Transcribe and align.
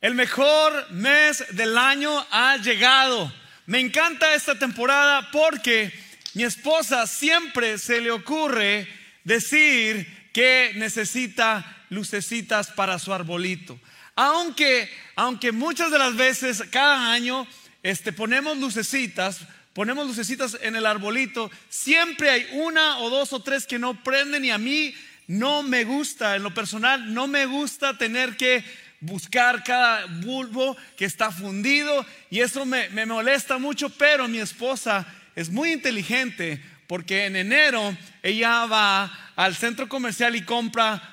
El 0.00 0.14
mejor 0.14 0.90
mes 0.90 1.44
del 1.52 1.78
año 1.78 2.26
ha 2.30 2.58
llegado. 2.58 3.32
Me 3.64 3.80
encanta 3.80 4.34
esta 4.34 4.58
temporada 4.58 5.30
porque 5.32 5.90
mi 6.34 6.44
esposa 6.44 7.06
siempre 7.06 7.78
se 7.78 8.02
le 8.02 8.10
ocurre 8.10 8.86
decir 9.24 10.30
que 10.34 10.72
necesita 10.76 11.86
lucecitas 11.88 12.70
para 12.72 12.98
su 12.98 13.14
arbolito. 13.14 13.80
Aunque, 14.14 14.90
aunque 15.14 15.50
muchas 15.50 15.90
de 15.90 15.98
las 15.98 16.14
veces 16.14 16.62
cada 16.70 17.12
año 17.12 17.46
este, 17.82 18.12
ponemos 18.12 18.58
lucecitas, 18.58 19.40
ponemos 19.72 20.06
lucecitas 20.06 20.58
en 20.60 20.76
el 20.76 20.84
arbolito, 20.84 21.50
siempre 21.70 22.28
hay 22.28 22.46
una 22.52 22.98
o 22.98 23.08
dos 23.08 23.32
o 23.32 23.40
tres 23.40 23.66
que 23.66 23.78
no 23.78 24.02
prenden 24.04 24.44
y 24.44 24.50
a 24.50 24.58
mí 24.58 24.94
no 25.26 25.62
me 25.62 25.84
gusta, 25.84 26.36
en 26.36 26.42
lo 26.42 26.52
personal, 26.52 27.14
no 27.14 27.26
me 27.26 27.46
gusta 27.46 27.96
tener 27.96 28.36
que 28.36 28.62
buscar 29.00 29.62
cada 29.62 30.06
bulbo 30.06 30.76
que 30.96 31.04
está 31.04 31.30
fundido 31.30 32.04
y 32.30 32.40
eso 32.40 32.64
me, 32.64 32.88
me 32.90 33.06
molesta 33.06 33.58
mucho, 33.58 33.90
pero 33.90 34.28
mi 34.28 34.38
esposa 34.38 35.06
es 35.34 35.50
muy 35.50 35.72
inteligente 35.72 36.62
porque 36.86 37.26
en 37.26 37.36
enero 37.36 37.96
ella 38.22 38.66
va 38.66 39.32
al 39.36 39.54
centro 39.54 39.88
comercial 39.88 40.34
y 40.36 40.42
compra 40.42 41.12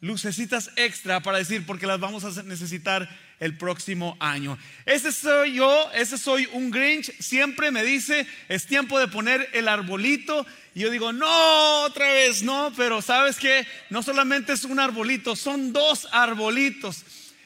lucecitas 0.00 0.70
extra 0.76 1.20
para 1.20 1.38
decir 1.38 1.64
porque 1.64 1.86
las 1.86 2.00
vamos 2.00 2.24
a 2.24 2.42
necesitar 2.42 3.08
el 3.38 3.56
próximo 3.56 4.16
año. 4.20 4.58
Ese 4.86 5.10
soy 5.10 5.54
yo, 5.54 5.90
ese 5.94 6.18
soy 6.18 6.48
un 6.52 6.70
Grinch, 6.70 7.12
siempre 7.20 7.70
me 7.70 7.82
dice, 7.82 8.26
es 8.48 8.66
tiempo 8.66 8.98
de 8.98 9.08
poner 9.08 9.48
el 9.52 9.68
arbolito. 9.68 10.46
Y 10.74 10.80
yo 10.80 10.90
digo, 10.90 11.12
no, 11.12 11.82
otra 11.82 12.12
vez, 12.12 12.42
no, 12.42 12.72
pero 12.76 13.02
sabes 13.02 13.36
que 13.36 13.66
no 13.90 14.02
solamente 14.02 14.54
es 14.54 14.64
un 14.64 14.80
arbolito, 14.80 15.36
son 15.36 15.72
dos 15.72 16.08
arbolitos. 16.12 17.04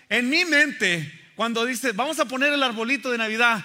En 0.08 0.28
mi 0.28 0.44
mente, 0.44 1.30
cuando 1.34 1.64
dice, 1.64 1.92
vamos 1.92 2.20
a 2.20 2.26
poner 2.26 2.52
el 2.52 2.62
arbolito 2.62 3.10
de 3.10 3.18
Navidad, 3.18 3.64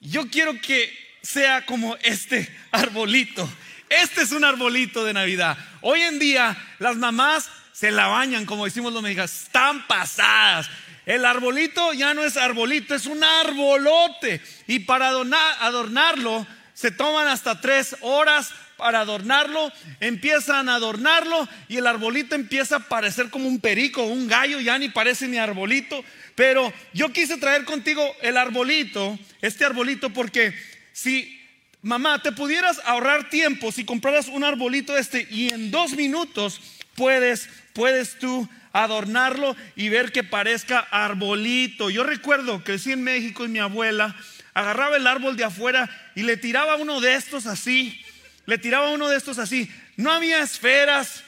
yo 0.00 0.28
quiero 0.28 0.60
que 0.60 0.92
sea 1.20 1.66
como 1.66 1.96
este 1.96 2.48
arbolito. 2.70 3.48
Este 3.88 4.22
es 4.22 4.32
un 4.32 4.44
arbolito 4.44 5.04
de 5.04 5.12
Navidad. 5.12 5.58
Hoy 5.80 6.00
en 6.02 6.18
día 6.18 6.56
las 6.78 6.96
mamás 6.96 7.50
se 7.72 7.90
la 7.90 8.06
bañan, 8.06 8.46
como 8.46 8.64
decimos 8.64 8.92
los 8.92 9.02
mexicanos, 9.02 9.32
están 9.32 9.86
pasadas. 9.86 10.70
El 11.04 11.24
arbolito 11.24 11.92
ya 11.92 12.14
no 12.14 12.22
es 12.24 12.36
arbolito, 12.36 12.94
es 12.94 13.06
un 13.06 13.22
arbolote. 13.24 14.40
Y 14.68 14.80
para 14.80 15.08
adornarlo, 15.08 16.46
se 16.74 16.90
toman 16.90 17.28
hasta 17.28 17.60
tres 17.60 17.96
horas 18.00 18.52
para 18.82 18.98
adornarlo, 18.98 19.72
empiezan 20.00 20.68
a 20.68 20.74
adornarlo 20.74 21.48
y 21.68 21.76
el 21.76 21.86
arbolito 21.86 22.34
empieza 22.34 22.76
a 22.76 22.88
parecer 22.88 23.30
como 23.30 23.46
un 23.46 23.60
perico, 23.60 24.02
un 24.02 24.26
gallo, 24.26 24.58
ya 24.58 24.76
ni 24.76 24.88
parece 24.88 25.28
ni 25.28 25.38
arbolito. 25.38 26.04
Pero 26.34 26.72
yo 26.92 27.12
quise 27.12 27.36
traer 27.36 27.64
contigo 27.64 28.04
el 28.22 28.36
arbolito, 28.36 29.16
este 29.40 29.64
arbolito, 29.64 30.10
porque 30.10 30.52
si 30.92 31.40
mamá 31.80 32.20
te 32.22 32.32
pudieras 32.32 32.80
ahorrar 32.84 33.30
tiempo, 33.30 33.70
si 33.70 33.84
compraras 33.84 34.26
un 34.26 34.42
arbolito 34.42 34.98
este 34.98 35.28
y 35.30 35.52
en 35.52 35.70
dos 35.70 35.92
minutos 35.92 36.60
puedes, 36.96 37.48
puedes 37.74 38.18
tú 38.18 38.48
adornarlo 38.72 39.54
y 39.76 39.90
ver 39.90 40.10
que 40.10 40.24
parezca 40.24 40.80
arbolito. 40.90 41.88
Yo 41.88 42.02
recuerdo, 42.02 42.64
crecí 42.64 42.90
en 42.90 43.04
México 43.04 43.44
y 43.44 43.48
mi 43.48 43.60
abuela 43.60 44.16
agarraba 44.54 44.96
el 44.96 45.06
árbol 45.06 45.36
de 45.36 45.44
afuera 45.44 45.88
y 46.14 46.24
le 46.24 46.36
tiraba 46.36 46.76
uno 46.76 47.00
de 47.00 47.14
estos 47.14 47.46
así, 47.46 48.01
le 48.46 48.58
tiraba 48.58 48.90
uno 48.90 49.08
de 49.08 49.16
estos 49.16 49.38
así. 49.38 49.70
No 49.96 50.12
había 50.12 50.40
esferas, 50.40 51.22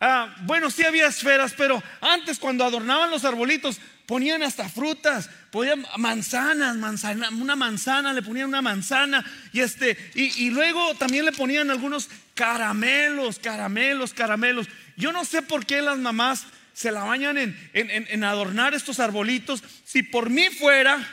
ah, 0.00 0.34
bueno, 0.42 0.70
sí 0.70 0.84
había 0.84 1.06
esferas, 1.06 1.54
pero 1.56 1.82
antes 2.00 2.38
cuando 2.38 2.64
adornaban 2.64 3.10
los 3.10 3.24
arbolitos 3.24 3.78
ponían 4.08 4.42
hasta 4.42 4.70
frutas, 4.70 5.28
ponían 5.50 5.84
manzanas, 5.98 6.76
manzana, 6.76 7.28
una 7.28 7.56
manzana, 7.56 8.14
le 8.14 8.22
ponían 8.22 8.48
una 8.48 8.62
manzana 8.62 9.22
y 9.52 9.60
este, 9.60 9.98
y, 10.14 10.48
luego 10.48 10.94
también 10.94 11.26
le 11.26 11.32
ponían 11.32 11.70
algunos 11.70 12.08
caramelos, 12.34 13.38
caramelos, 13.38 14.14
caramelos. 14.14 14.66
Yo 14.96 15.12
no 15.12 15.26
sé 15.26 15.42
por 15.42 15.66
qué 15.66 15.82
las 15.82 15.98
mamás 15.98 16.46
se 16.72 16.90
la 16.90 17.02
bañan 17.04 17.36
en, 17.74 18.24
adornar 18.24 18.72
estos 18.72 18.98
arbolitos. 18.98 19.62
Si 19.84 20.02
por 20.02 20.30
mí 20.30 20.48
fuera, 20.58 21.06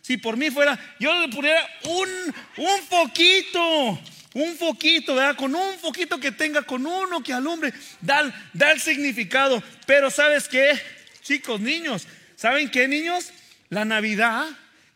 si 0.00 0.16
por 0.16 0.36
mí 0.36 0.50
fuera, 0.50 0.76
yo 0.98 1.20
le 1.20 1.28
pusiera 1.28 1.64
un, 1.84 2.08
un 2.56 2.82
foquito, 2.88 4.00
un 4.34 4.56
foquito, 4.56 5.14
¿verdad? 5.14 5.36
Con 5.36 5.54
un 5.54 5.78
foquito 5.78 6.18
que 6.18 6.30
tenga, 6.30 6.62
con 6.62 6.86
uno 6.86 7.22
que 7.22 7.32
alumbre, 7.32 7.72
da, 8.00 8.32
el 8.72 8.80
significado. 8.80 9.62
Pero 9.86 10.10
¿sabes 10.10 10.48
qué? 10.48 10.80
Chicos, 11.22 11.60
niños, 11.60 12.06
¿saben 12.36 12.70
qué, 12.70 12.86
niños? 12.86 13.32
La 13.68 13.84
Navidad, 13.84 14.46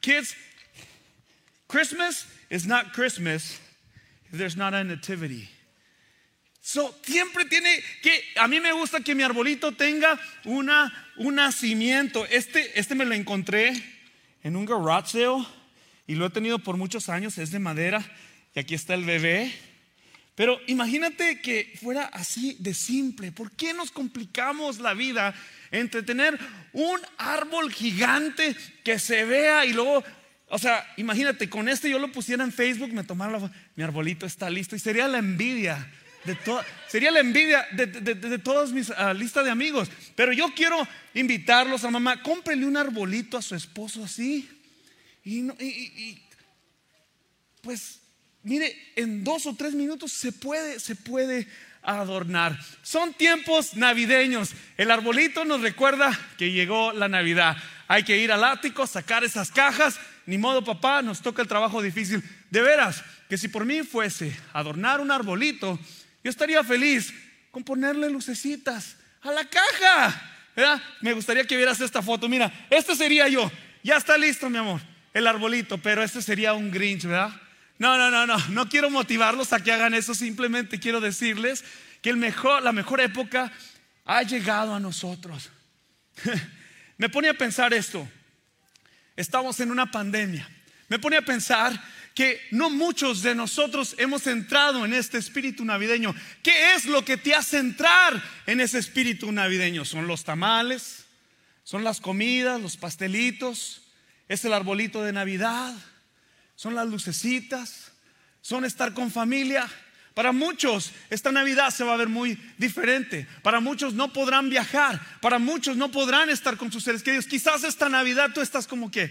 kids, 0.01 0.35
Christmas 1.69 2.27
is 2.51 2.67
not 2.67 2.93
Christmas 2.93 3.61
if 4.31 4.39
there's 4.39 4.57
not 4.57 4.75
a 4.75 4.85
nativity. 4.85 5.49
So, 6.61 6.95
siempre 7.03 7.45
tiene 7.45 7.83
que, 8.03 8.23
a 8.37 8.49
mí 8.49 8.59
me 8.59 8.73
gusta 8.73 9.01
que 9.01 9.15
mi 9.15 9.23
arbolito 9.23 9.73
tenga 9.73 10.19
una, 10.45 10.93
un 11.17 11.35
nacimiento. 11.35 12.25
Este, 12.27 12.79
este 12.79 12.95
me 12.95 13.05
lo 13.05 13.15
encontré 13.15 13.75
en 14.43 14.57
un 14.57 14.65
garage 14.65 15.13
sale 15.13 15.45
y 16.07 16.15
lo 16.15 16.27
he 16.27 16.31
tenido 16.31 16.59
por 16.59 16.77
muchos 16.77 17.09
años, 17.09 17.37
es 17.39 17.51
de 17.51 17.59
madera 17.59 18.05
y 18.55 18.61
aquí 18.61 18.75
está 18.75 18.95
el 18.95 19.05
bebé. 19.05 19.53
Pero 20.35 20.61
imagínate 20.67 21.41
que 21.41 21.73
fuera 21.81 22.07
así 22.07 22.57
de 22.59 22.75
simple. 22.75 23.31
¿Por 23.33 23.53
qué 23.53 23.73
nos 23.73 23.91
complicamos 23.91 24.79
la 24.81 24.95
vida 24.95 25.35
entre 25.71 26.03
tener 26.03 26.39
un 26.73 27.01
árbol 27.19 27.73
gigante 27.73 28.57
que 28.83 28.99
se 28.99 29.25
vea 29.25 29.65
y 29.65 29.73
luego, 29.73 30.03
o 30.49 30.59
sea, 30.59 30.87
imagínate, 30.97 31.49
con 31.49 31.69
este 31.69 31.89
yo 31.89 31.99
lo 31.99 32.11
pusiera 32.11 32.43
en 32.43 32.53
Facebook, 32.53 32.93
me 32.93 33.05
tomara 33.05 33.39
la 33.39 33.53
mi 33.77 33.85
arbolito 33.85 34.27
está 34.27 34.51
listo 34.51 34.75
y 34.75 34.81
sería 34.81 35.07
la 35.07 35.19
envidia 35.19 35.89
sería 36.89 37.11
la 37.11 37.21
envidia 37.21 37.67
de, 37.73 37.87
de, 37.87 38.39
todas 38.39 38.73
mis 38.73 38.89
uh, 38.91 39.15
listas 39.15 39.45
de 39.45 39.51
amigos. 39.51 39.91
Pero 40.15 40.33
yo 40.33 40.53
quiero 40.55 40.87
invitarlos 41.13 41.85
a 41.85 41.91
mamá, 41.91 42.23
cómprele 42.23 42.65
un 42.65 42.77
arbolito 42.77 43.37
a 43.37 43.43
su 43.43 43.55
esposo 43.55 44.05
así. 44.05 44.49
Y, 45.25 45.41
y, 45.63 46.23
pues, 47.63 48.01
mire, 48.45 48.93
en 48.97 49.25
dos 49.25 49.47
o 49.47 49.55
tres 49.55 49.75
minutos 49.75 50.13
se 50.13 50.33
puede, 50.33 50.79
se 50.79 50.95
puede 50.95 51.49
adornar. 51.83 52.59
Son 52.83 53.13
tiempos 53.13 53.75
navideños. 53.75 54.53
El 54.77 54.91
arbolito 54.91 55.45
nos 55.45 55.61
recuerda 55.61 56.19
que 56.39 56.53
llegó 56.53 56.93
la 56.93 57.09
Navidad. 57.09 57.57
Hay 57.89 58.03
que 58.05 58.17
ir 58.17 58.33
al 58.33 58.45
ático, 58.45 58.87
sacar 58.87 59.25
esas 59.25 59.51
cajas. 59.51 59.99
Ni 60.27 60.39
modo, 60.39 60.65
papá, 60.65 61.03
nos 61.03 61.21
toca 61.21 61.43
el 61.43 61.49
trabajo 61.49 61.83
difícil. 61.83 62.23
De 62.51 62.63
veras, 62.63 63.03
que 63.29 63.37
si 63.37 63.49
por 63.49 63.65
mí 63.65 63.83
fuese 63.83 64.35
adornar 64.53 65.01
un 65.01 65.11
arbolito, 65.11 65.79
yo 66.23 66.31
estaría 66.31 66.65
feliz 66.65 67.13
con 67.51 67.63
ponerle 67.65 68.09
lucecitas 68.09 68.97
a 69.23 69.33
la 69.33 69.45
caja. 69.45 70.31
¿verdad? 70.57 70.83
Me 71.01 71.13
gustaría 71.13 71.45
que 71.45 71.57
vieras 71.57 71.81
esta 71.81 72.03
foto. 72.03 72.29
Mira, 72.29 72.53
este 72.71 72.95
sería 72.95 73.29
yo. 73.29 73.51
Ya 73.83 73.97
está 73.97 74.17
listo, 74.17 74.49
mi 74.49 74.57
amor, 74.57 74.81
el 75.13 75.27
arbolito, 75.27 75.77
pero 75.77 76.03
este 76.03 76.23
sería 76.23 76.55
un 76.55 76.71
Grinch, 76.71 77.05
¿verdad? 77.05 77.31
No, 77.79 77.99
no, 77.99 78.11
no, 78.11 78.27
no. 78.27 78.39
No 78.49 78.69
quiero 78.69 78.91
motivarlos 78.91 79.53
a 79.53 79.61
que 79.63 79.73
hagan 79.73 79.95
eso. 79.95 80.15
Simplemente 80.15 80.79
quiero 80.79 81.01
decirles 81.01 81.65
que 82.01 82.11
el 82.11 82.17
mejor, 82.17 82.63
la 82.63 82.73
mejor 82.73 83.01
época 83.01 83.53
ha 84.05 84.23
llegado 84.23 84.75
a 84.75 84.81
nosotros. 84.81 85.51
Me 86.99 87.09
pone 87.09 87.29
a 87.29 87.35
pensar 87.35 87.75
esto. 87.75 88.09
Estamos 89.17 89.59
en 89.61 89.71
una 89.71 89.91
pandemia. 89.91 90.49
Me 90.89 90.99
pone 90.99 91.17
a 91.17 91.23
pensar 91.23 91.81
que 92.15 92.41
no 92.53 92.71
muchos 92.71 93.23
de 93.23 93.35
nosotros 93.35 93.97
hemos 93.99 94.27
entrado 94.29 94.85
en 94.85 94.93
este 94.93 95.19
espíritu 95.19 95.65
navideño. 95.65 96.15
¿Qué 96.43 96.75
es 96.75 96.85
lo 96.85 97.05
que 97.05 97.17
te 97.17 97.35
hace 97.35 97.59
entrar 97.59 98.23
en 98.47 98.61
ese 98.61 98.79
espíritu 98.79 99.33
navideño? 99.33 99.85
¿Son 99.85 100.07
los 100.07 100.23
tamales? 100.23 101.07
¿Son 101.65 101.83
las 101.83 102.01
comidas, 102.01 102.61
los 102.61 102.77
pastelitos? 102.77 103.83
¿Es 104.29 104.45
el 104.45 104.53
arbolito 104.53 105.03
de 105.03 105.13
Navidad? 105.13 105.75
¿Son 106.55 106.75
las 106.75 106.89
lucecitas? 106.89 107.93
¿Son 108.41 108.65
estar 108.65 108.95
con 108.95 109.11
familia? 109.11 109.69
Para 110.15 110.31
muchos 110.31 110.93
esta 111.11 111.33
Navidad 111.33 111.71
se 111.71 111.83
va 111.83 111.95
a 111.95 111.97
ver 111.97 112.09
muy 112.09 112.39
diferente. 112.57 113.27
Para 113.43 113.61
muchos 113.61 113.95
no 113.95 114.13
podrán 114.13 114.49
viajar. 114.49 115.01
Para 115.21 115.39
muchos 115.39 115.77
no 115.77 115.91
podrán 115.91 116.31
estar 116.31 116.57
con 116.57 116.71
sus 116.71 116.85
seres 116.85 117.03
queridos. 117.03 117.27
Quizás 117.27 117.65
esta 117.65 117.89
Navidad 117.89 118.31
tú 118.33 118.41
estás 118.41 118.67
como 118.69 118.91
que, 118.91 119.11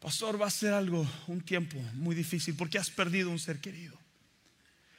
pastor, 0.00 0.40
va 0.40 0.46
a 0.46 0.50
ser 0.50 0.72
algo, 0.72 1.10
un 1.26 1.40
tiempo 1.40 1.76
muy 1.94 2.14
difícil 2.14 2.54
porque 2.54 2.78
has 2.78 2.90
perdido 2.90 3.30
un 3.30 3.40
ser 3.40 3.60
querido. 3.60 3.98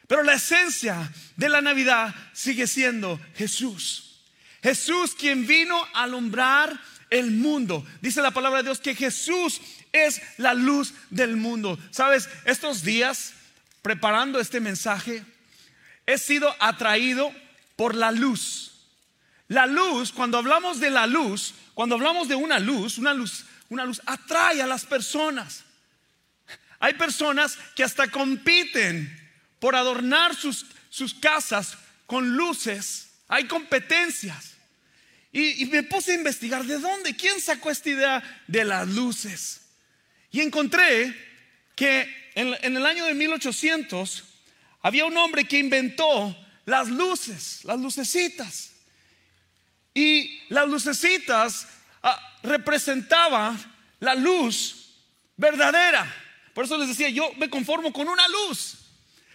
Pero 0.07 0.23
la 0.23 0.33
esencia 0.33 1.09
de 1.37 1.49
la 1.49 1.61
Navidad 1.61 2.13
sigue 2.33 2.67
siendo 2.67 3.19
Jesús. 3.35 4.21
Jesús 4.61 5.15
quien 5.15 5.47
vino 5.47 5.77
a 5.93 6.03
alumbrar 6.03 6.79
el 7.13 7.29
mundo. 7.29 7.85
Dice 8.01 8.21
la 8.21 8.31
palabra 8.31 8.57
de 8.57 8.63
Dios 8.69 8.79
que 8.79 8.95
Jesús 8.95 9.61
es 9.91 10.21
la 10.37 10.55
luz 10.55 10.93
del 11.11 11.37
mundo. 11.37 11.77
Sabes, 11.91 12.27
estos 12.45 12.83
días, 12.83 13.33
preparando 13.83 14.39
este 14.39 14.59
mensaje, 14.59 15.23
he 16.07 16.17
sido 16.17 16.53
atraído 16.59 17.31
por 17.75 17.93
la 17.93 18.11
luz. 18.11 18.71
La 19.47 19.67
luz, 19.67 20.11
cuando 20.11 20.39
hablamos 20.39 20.79
de 20.79 20.89
la 20.89 21.05
luz, 21.05 21.53
cuando 21.75 21.95
hablamos 21.95 22.27
de 22.27 22.35
una 22.35 22.57
luz, 22.57 22.97
una 22.97 23.13
luz, 23.13 23.45
una 23.69 23.85
luz 23.85 24.01
atrae 24.07 24.63
a 24.63 24.67
las 24.67 24.83
personas. 24.83 25.63
Hay 26.79 26.95
personas 26.95 27.59
que 27.75 27.83
hasta 27.83 28.09
compiten 28.09 29.19
por 29.59 29.75
adornar 29.75 30.35
sus, 30.35 30.65
sus 30.89 31.13
casas 31.13 31.77
con 32.07 32.35
luces. 32.35 33.11
Hay 33.27 33.45
competencias. 33.45 34.52
Y, 35.35 35.65
me 35.65 35.81
puse 35.81 36.11
a 36.11 36.15
investigar 36.15 36.63
de 36.63 36.77
dónde, 36.77 37.15
quién 37.15 37.41
sacó 37.41 37.71
esta 37.71 37.89
idea 37.89 38.43
de 38.47 38.63
las 38.63 38.87
luces. 38.87 39.61
Y 40.29 40.41
encontré 40.41 41.11
que 41.75 42.31
en, 42.35 42.77
el 42.77 42.85
año 42.85 43.05
de 43.05 43.15
1800 43.15 44.23
había 44.83 45.05
un 45.05 45.17
hombre 45.17 45.45
que 45.45 45.57
inventó 45.57 46.37
las 46.65 46.87
luces, 46.87 47.61
las 47.63 47.79
lucecitas. 47.79 48.73
Y 49.95 50.39
las 50.49 50.67
lucecitas 50.67 51.67
ah, 52.03 52.19
representaban 52.43 53.59
la 53.99 54.13
luz 54.13 54.93
verdadera. 55.35 56.13
Por 56.53 56.65
eso 56.65 56.77
les 56.77 56.89
decía, 56.89 57.09
yo 57.09 57.33
me 57.37 57.49
conformo 57.49 57.91
con 57.91 58.07
una 58.07 58.27
luz. 58.27 58.77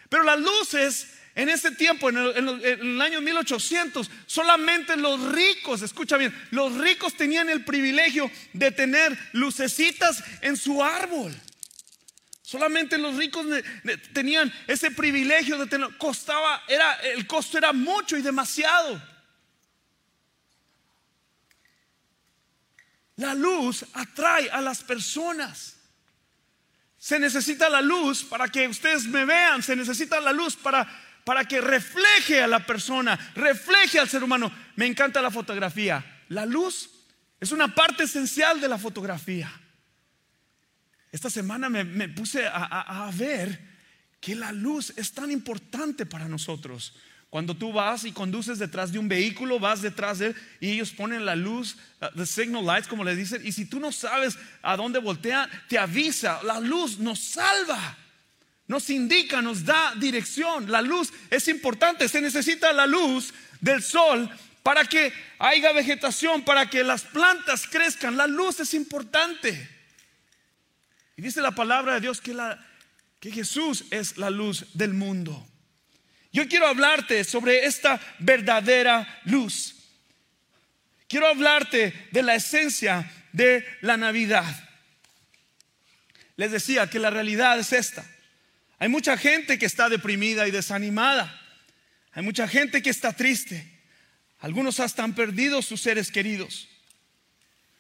Pero 0.09 0.23
las 0.23 0.39
luces 0.39 1.18
en 1.39 1.49
ese 1.49 1.71
tiempo, 1.71 2.09
en 2.09 2.17
el, 2.17 3.01
año 3.01 3.21
1800, 3.21 4.11
solamente 4.27 4.97
los 4.97 5.23
ricos, 5.31 5.83
escucha 5.83 6.17
bien, 6.17 6.37
los 6.51 6.75
ricos 6.75 7.15
tenían 7.15 7.49
el 7.49 7.65
privilegio 7.65 8.29
de 8.55 8.73
tener 8.73 9.17
lucecitas 9.35 10.25
en 10.41 10.57
su 10.57 10.83
árbol. 10.83 11.33
Solamente 12.43 12.99
los 12.99 13.15
ricos 13.15 13.47
tenían 14.13 14.53
ese 14.67 14.91
privilegio 14.91 15.57
de 15.59 15.67
tener, 15.67 15.97
costaba, 15.97 16.65
era, 16.67 16.95
el 17.03 17.25
costo 17.29 17.57
era 17.57 17.73
mucho 17.73 18.17
y 18.17 18.23
demasiado. 18.23 19.01
La 23.15 23.33
luz 23.35 23.87
atrae 23.93 24.51
a 24.51 24.61
las 24.61 24.83
personas. 24.83 25.77
Se 26.99 27.21
necesita 27.21 27.69
la 27.69 27.81
luz 27.81 28.25
para 28.25 28.49
que 28.49 28.67
ustedes 28.67 29.05
me 29.05 29.25
vean, 29.25 29.63
se 29.63 29.77
necesita 29.77 30.21
la 30.21 30.33
luz 30.33 30.57
para, 30.57 31.07
para 31.25 31.45
que 31.45 31.61
refleje 31.61 32.43
a 32.43 32.47
la 32.47 32.65
persona, 32.65 33.19
refleje 33.35 33.99
al 33.99 34.09
ser 34.09 34.23
humano. 34.23 34.53
Me 34.77 34.87
encanta 34.87 35.21
la 35.23 35.31
fotografía. 35.31 36.05
La 36.29 36.47
luz 36.47 36.91
es 37.41 37.53
una 37.53 37.75
parte 37.75 38.05
esencial 38.05 38.61
de 38.61 38.69
la 38.69 38.79
fotografía. 38.79 39.51
Esta 41.11 41.31
semana 41.31 41.69
me, 41.69 42.09
puse 42.09 42.47
a, 42.47 43.11
ver 43.15 43.59
que 44.21 44.35
la 44.35 44.53
luz 44.53 44.93
es 44.97 45.13
tan 45.13 45.31
importante 45.31 46.05
para 46.05 46.29
nosotros. 46.29 46.95
Cuando 47.31 47.55
tú 47.55 47.73
vas 47.73 48.05
y 48.05 48.13
conduces 48.13 48.59
detrás 48.59 48.91
de 48.91 48.99
un 48.99 49.09
vehículo, 49.09 49.59
vas 49.59 49.83
detrás 49.83 50.19
de 50.19 50.29
él 50.29 50.37
y 50.61 50.71
ellos 50.71 50.93
ponen 50.93 51.27
la 51.27 51.37
luz, 51.37 51.77
uh, 52.01 52.07
the 52.17 52.25
signal 52.25 52.65
lights, 52.65 52.89
como 52.89 53.05
le 53.05 53.15
dicen, 53.15 53.47
y 53.47 53.53
si 53.53 53.67
tú 53.67 53.81
no 53.81 53.93
sabes 53.93 54.39
a 54.63 54.77
dónde 54.77 54.99
voltea, 54.99 55.49
te 55.69 55.79
avisa. 55.79 56.43
La 56.43 56.59
luz 56.59 56.99
nos 56.99 57.19
salva, 57.19 57.99
nos 58.69 58.91
indica, 58.91 59.41
nos 59.41 59.65
da 59.65 59.95
dirección. 59.97 60.71
La 60.71 60.83
luz 60.83 61.13
es 61.31 61.49
importante, 61.49 62.09
se 62.09 62.21
necesita 62.21 62.73
la 62.73 62.87
luz 62.87 63.33
del 63.61 63.83
sol 63.83 64.31
para 64.63 64.85
que 64.85 65.11
haya 65.39 65.73
vegetación, 65.73 66.45
para 66.45 66.69
que 66.69 66.85
las 66.85 67.03
plantas 67.03 67.67
crezcan. 67.67 68.19
La 68.19 68.27
luz 68.27 68.61
es 68.61 68.75
importante. 68.75 69.69
Y 71.17 71.23
dice 71.23 71.41
la 71.41 71.53
palabra 71.53 71.95
de 71.95 72.01
Dios 72.03 72.21
que, 72.21 73.33
Jesús 73.33 73.87
es 73.91 74.19
la 74.19 74.29
luz 74.29 74.67
del 74.75 74.93
mundo. 74.93 75.49
Yo 76.31 76.47
quiero 76.47 76.69
hablarte 76.69 77.25
sobre 77.25 77.65
esta 77.65 77.99
verdadera 78.19 79.21
luz. 79.25 79.75
Quiero 81.09 81.27
hablarte 81.27 82.09
de 82.13 82.23
la 82.23 82.35
esencia 82.35 83.11
de 83.33 83.67
la 83.81 83.97
Navidad. 83.97 84.45
Les 86.37 86.53
decía 86.53 86.91
que 86.91 86.99
la 86.99 87.09
realidad 87.09 87.59
es 87.59 87.73
esta. 87.73 88.05
Hay 88.79 88.89
mucha 88.89 89.17
gente 89.17 89.59
que 89.59 89.67
está 89.67 89.89
deprimida 89.89 90.47
y 90.47 90.51
desanimada. 90.51 91.41
Hay 92.13 92.23
mucha 92.23 92.47
gente 92.47 92.83
que 92.83 92.91
está 92.91 93.13
triste. 93.13 93.79
Algunos 94.39 94.81
hasta 94.81 95.03
han 95.03 95.15
perdido 95.15 95.63
sus 95.63 95.81
seres 95.81 96.13
queridos. 96.13 96.69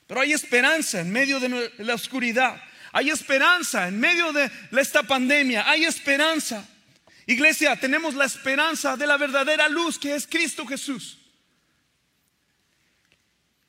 Pero 0.06 0.20
hay 0.20 0.32
esperanza 0.32 1.00
en 1.00 1.10
medio 1.10 1.38
de 1.38 1.72
la 1.78 1.94
oscuridad. 1.94 2.60
Hay 2.92 3.10
esperanza 3.10 3.88
en 3.88 4.00
medio 4.00 4.32
de 4.32 4.50
esta 4.72 5.02
pandemia. 5.02 5.68
Hay 5.68 5.84
esperanza. 5.84 6.66
Iglesia, 7.26 7.76
tenemos 7.76 8.14
la 8.14 8.24
esperanza 8.24 8.96
de 8.96 9.06
la 9.06 9.18
verdadera 9.18 9.68
luz 9.68 9.98
que 9.98 10.14
es 10.14 10.26
Cristo 10.26 10.66
Jesús. 10.66 11.18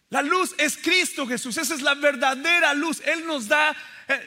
La 0.09 0.21
luz 0.21 0.55
es 0.57 0.77
Cristo 0.77 1.27
Jesús. 1.27 1.57
Esa 1.57 1.75
es 1.75 1.81
la 1.81 1.93
verdadera 1.93 2.73
luz. 2.73 3.01
Él 3.05 3.25
nos 3.27 3.47
da, 3.47 3.75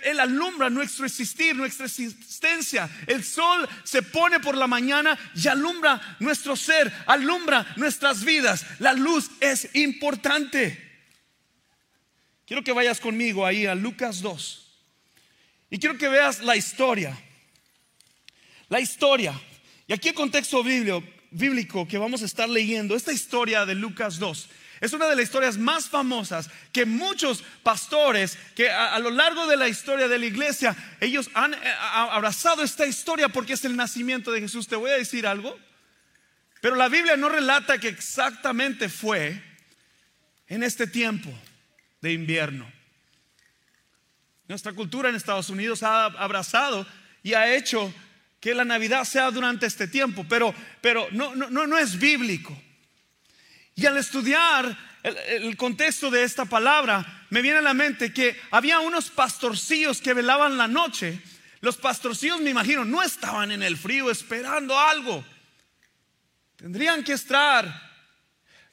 Él 0.05 0.20
alumbra 0.20 0.70
nuestro 0.70 1.05
existir, 1.06 1.56
nuestra 1.56 1.87
existencia. 1.87 2.88
El 3.06 3.25
sol 3.25 3.69
se 3.82 4.02
pone 4.02 4.38
por 4.38 4.56
la 4.56 4.69
mañana 4.69 5.19
y 5.34 5.49
alumbra 5.49 6.17
nuestro 6.20 6.55
ser, 6.55 6.93
alumbra 7.06 7.75
nuestras 7.76 8.25
vidas. 8.25 8.64
La 8.79 8.93
luz 8.93 9.29
es 9.40 9.75
importante. 9.75 10.90
Quiero 12.46 12.62
que 12.62 12.73
vayas 12.73 13.00
conmigo 13.00 13.44
ahí 13.44 13.67
a 13.67 13.75
Lucas 13.75 14.20
2. 14.20 14.58
Y 15.70 15.79
quiero 15.79 15.99
que 15.99 16.08
veas 16.08 16.40
la 16.40 16.55
historia. 16.55 17.19
La 18.69 18.78
historia. 18.78 19.40
Y 19.88 19.93
aquí 19.93 20.11
el 20.11 20.14
contexto 20.14 20.62
bíblico, 20.62 21.88
que 21.88 21.99
vamos 21.99 22.23
a 22.23 22.26
estar 22.26 22.49
leyendo, 22.49 22.94
esta 22.94 23.12
historia 23.12 23.67
de 23.67 23.75
Lucas 23.75 24.20
2. 24.20 24.49
Es 24.82 24.93
una 24.93 25.06
de 25.06 25.14
las 25.14 25.23
historias 25.23 25.56
más 25.56 25.88
famosas 25.88 26.50
que 26.73 26.84
muchos 26.84 27.44
pastores 27.62 28.37
que 28.56 28.69
a, 28.69 28.99
lo 28.99 29.12
largo 29.12 29.46
de 29.46 29.56
la 29.56 29.69
historia 29.69 30.08
de 30.08 30.19
la 30.19 30.26
iglesia, 30.26 30.76
ellos 31.00 31.31
han 31.34 31.55
eh, 31.55 31.58
abrazado 31.93 32.64
esta 32.64 32.84
historia 32.84 33.29
porque 33.29 33.52
es 33.52 33.64
el 33.64 33.76
nacimiento 33.76 34.32
de 34.32 34.40
Jesús. 34.40 34.67
Te 34.67 34.75
voy 34.75 34.90
a 34.90 34.99
decir 34.99 35.25
algo, 35.25 35.56
pero 36.61 36.75
la 36.75 36.88
Biblia 36.88 37.17
no 37.17 37.29
relata 37.29 37.79
que 37.79 37.87
exactamente 37.87 38.88
fue 38.88 39.40
en 40.49 40.64
este 40.64 40.88
tiempo 40.88 41.32
de 42.00 42.12
invierno. 42.12 42.69
Nuestra 44.49 44.73
cultura 44.73 45.08
en 45.08 45.14
Estados 45.14 45.49
Unidos 45.49 45.85
ha 45.85 46.06
abrazado 46.06 46.85
y 47.23 47.35
ha 47.35 47.55
hecho 47.55 47.94
que 48.40 48.52
la 48.52 48.64
Navidad 48.64 49.05
sea 49.05 49.31
durante 49.31 49.67
este 49.67 49.87
tiempo, 49.87 50.26
pero, 50.28 50.52
pero 50.81 51.06
no, 51.12 51.37
no, 51.37 51.49
no, 51.49 51.78
es 51.78 51.96
bíblico. 51.96 52.61
Y 53.74 53.86
al 53.86 53.96
estudiar 53.96 54.76
el, 55.02 55.16
el, 55.16 55.56
contexto 55.56 56.10
de 56.10 56.22
esta 56.22 56.44
palabra, 56.44 57.26
me 57.30 57.42
viene 57.42 57.58
a 57.58 57.62
la 57.62 57.74
mente 57.74 58.12
que 58.12 58.38
había 58.50 58.80
unos 58.80 59.11
pastorcillos 59.11 60.00
que 60.00 60.14
velaban 60.14 60.56
la 60.56 60.68
noche. 60.68 61.20
Los 61.61 61.76
pastorcillos, 61.76 62.40
me 62.40 62.50
imagino, 62.50 62.85
no 62.85 63.02
estaban 63.02 63.50
en 63.52 63.62
el 63.62 63.76
frío 63.76 64.11
esperando 64.11 64.78
algo. 64.78 65.25
Tendrían 66.56 67.02
que 67.02 67.14
estar 67.14 67.90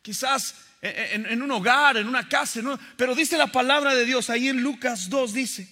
quizás 0.02 0.56
en, 0.82 1.42
un 1.42 1.52
hogar, 1.52 1.98
en 1.98 2.08
una 2.08 2.28
casa, 2.28 2.62
pero 2.96 3.16
dice 3.16 3.38
la 3.38 3.48
palabra 3.48 3.94
de 3.96 4.06
Dios 4.06 4.30
ahí 4.30 4.48
en 4.48 4.62
Lucas 4.62 5.10
2, 5.10 5.34
dice, 5.34 5.68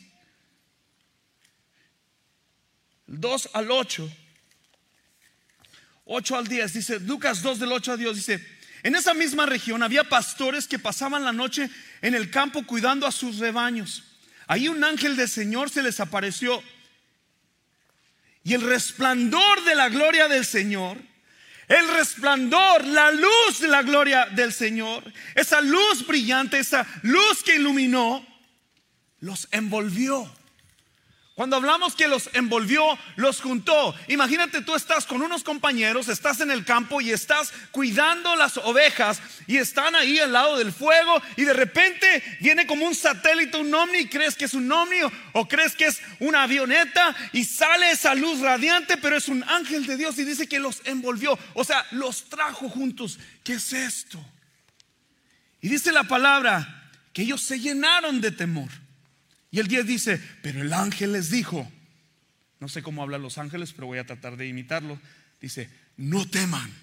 2 3.08 3.50
al 3.54 3.72
8, 3.72 4.12
8 6.06 6.36
al 6.36 6.48
10, 6.48 6.74
dice 6.74 7.00
Lucas 7.00 7.42
2 7.42 7.60
del 7.60 7.72
8 7.72 7.92
a 7.94 7.98
Dios, 7.98 8.16
dice, 8.16 8.57
en 8.88 8.96
esa 8.96 9.14
misma 9.14 9.46
región 9.46 9.84
había 9.84 10.06
pastores 10.06 10.68
que 10.68 10.80
pasaban 10.80 11.24
la 11.24 11.34
noche 11.34 11.70
en 12.02 12.16
el 12.16 12.32
campo 12.32 12.66
cuidando 12.66 13.06
a 13.06 13.12
sus 13.12 13.38
rebaños. 13.38 14.04
Ahí 14.48 14.70
un 14.70 14.84
ángel 14.84 15.16
del 15.16 15.28
Señor 15.28 15.70
se 15.70 15.84
les 15.84 16.00
apareció 16.00 16.64
y 18.44 18.54
el 18.54 18.62
resplandor 18.62 19.64
de 19.66 19.76
la 19.76 19.90
gloria 19.90 20.28
del 20.28 20.46
Señor 20.46 20.98
el 21.68 21.86
resplandor, 21.96 22.86
la 22.86 23.12
luz 23.12 23.60
de 23.60 23.68
la 23.68 23.84
gloria 23.84 24.28
del 24.28 24.54
Señor, 24.54 25.04
esa 25.36 25.60
luz 25.60 26.08
brillante, 26.08 26.58
esa 26.58 26.88
luz 27.02 27.44
que 27.44 27.56
iluminó, 27.56 28.26
los 29.20 29.50
envolvió. 29.52 30.32
Cuando 31.38 31.58
hablamos 31.58 31.94
que 31.94 32.08
los 32.08 32.32
envolvió, 32.34 32.84
los 33.16 33.42
juntó. 33.42 33.94
Imagínate 34.08 34.64
tú 34.64 34.74
estás 34.74 35.06
con 35.06 35.22
unos 35.22 35.44
compañeros, 35.44 36.08
estás 36.08 36.40
en 36.40 36.50
el 36.50 36.66
campo 36.66 37.00
y 37.00 37.12
estás 37.12 37.54
cuidando 37.70 38.36
las 38.36 38.58
ovejas 38.58 39.22
y 39.46 39.58
están 39.58 39.94
ahí 39.94 40.18
al 40.18 40.34
lado 40.34 40.58
del 40.58 40.74
fuego 40.74 41.22
y 41.36 41.44
de 41.44 41.54
repente 41.54 42.24
viene 42.42 42.66
como 42.66 42.88
un 42.88 42.96
satélite, 42.96 43.56
un 43.56 43.72
ovni, 43.72 44.08
crees 44.10 44.34
que 44.34 44.46
es 44.46 44.56
un 44.56 44.72
ovni 44.72 44.98
o, 45.34 45.48
crees 45.48 45.76
que 45.76 45.86
es 45.86 46.02
una 46.20 46.42
avioneta 46.42 47.16
y 47.34 47.44
sale 47.44 47.92
esa 47.92 48.16
luz 48.16 48.40
radiante, 48.40 48.98
pero 48.98 49.16
es 49.16 49.28
un 49.28 49.44
ángel 49.44 49.86
de 49.86 49.96
Dios 49.96 50.18
y 50.18 50.26
dice 50.26 50.50
que 50.50 50.58
los 50.58 50.82
envolvió, 50.86 51.38
o 51.54 51.64
sea, 51.64 51.86
los 51.92 52.30
trajo 52.30 52.68
juntos. 52.68 53.20
¿Qué 53.44 53.54
es 53.54 53.74
esto? 53.74 54.20
Y 55.62 55.70
dice 55.70 55.92
la 55.92 56.06
palabra 56.06 56.90
que 57.14 57.22
ellos 57.22 57.44
se 57.44 57.60
llenaron 57.60 58.22
de 58.22 58.32
temor. 58.32 58.87
Y 59.52 59.60
el 59.60 59.68
10 59.68 59.86
dice, 59.86 60.22
pero 60.42 60.62
el 60.62 60.74
ángel 60.74 61.14
les 61.14 61.30
dijo, 61.30 61.72
no 62.60 62.68
sé 62.68 62.82
cómo 62.82 63.04
hablan 63.04 63.22
los 63.22 63.38
ángeles, 63.38 63.74
pero 63.74 63.88
voy 63.88 64.00
a 64.00 64.06
tratar 64.06 64.36
de 64.38 64.48
imitarlo. 64.48 65.00
Dice, 65.40 65.70
no 65.96 66.28
teman, 66.28 66.74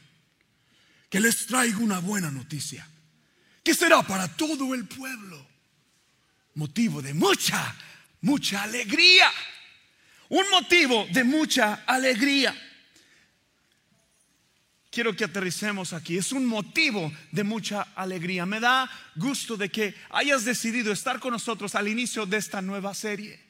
que 1.10 1.20
les 1.20 1.46
traigo 1.46 1.80
una 1.80 2.00
buena 2.00 2.30
noticia. 2.30 2.88
que 3.62 3.72
será 3.72 4.02
para 4.02 4.28
todo 4.28 4.74
el 4.74 4.86
pueblo 4.86 5.46
motivo 6.54 7.00
de 7.00 7.14
mucha, 7.14 7.74
mucha 8.20 8.62
alegría. 8.62 9.30
Un 10.28 10.48
motivo 10.50 11.06
de 11.12 11.24
mucha 11.24 11.84
alegría. 11.86 12.54
Quiero 14.94 15.16
que 15.16 15.24
aterricemos 15.24 15.92
aquí. 15.92 16.16
Es 16.16 16.30
un 16.30 16.46
motivo 16.46 17.12
de 17.32 17.42
mucha 17.42 17.88
alegría. 17.96 18.46
Me 18.46 18.60
da 18.60 18.88
gusto 19.16 19.56
de 19.56 19.68
que 19.68 19.92
hayas 20.08 20.44
decidido 20.44 20.92
estar 20.92 21.18
con 21.18 21.32
nosotros 21.32 21.74
al 21.74 21.88
inicio 21.88 22.26
de 22.26 22.36
esta 22.36 22.62
nueva 22.62 22.94
serie. 22.94 23.40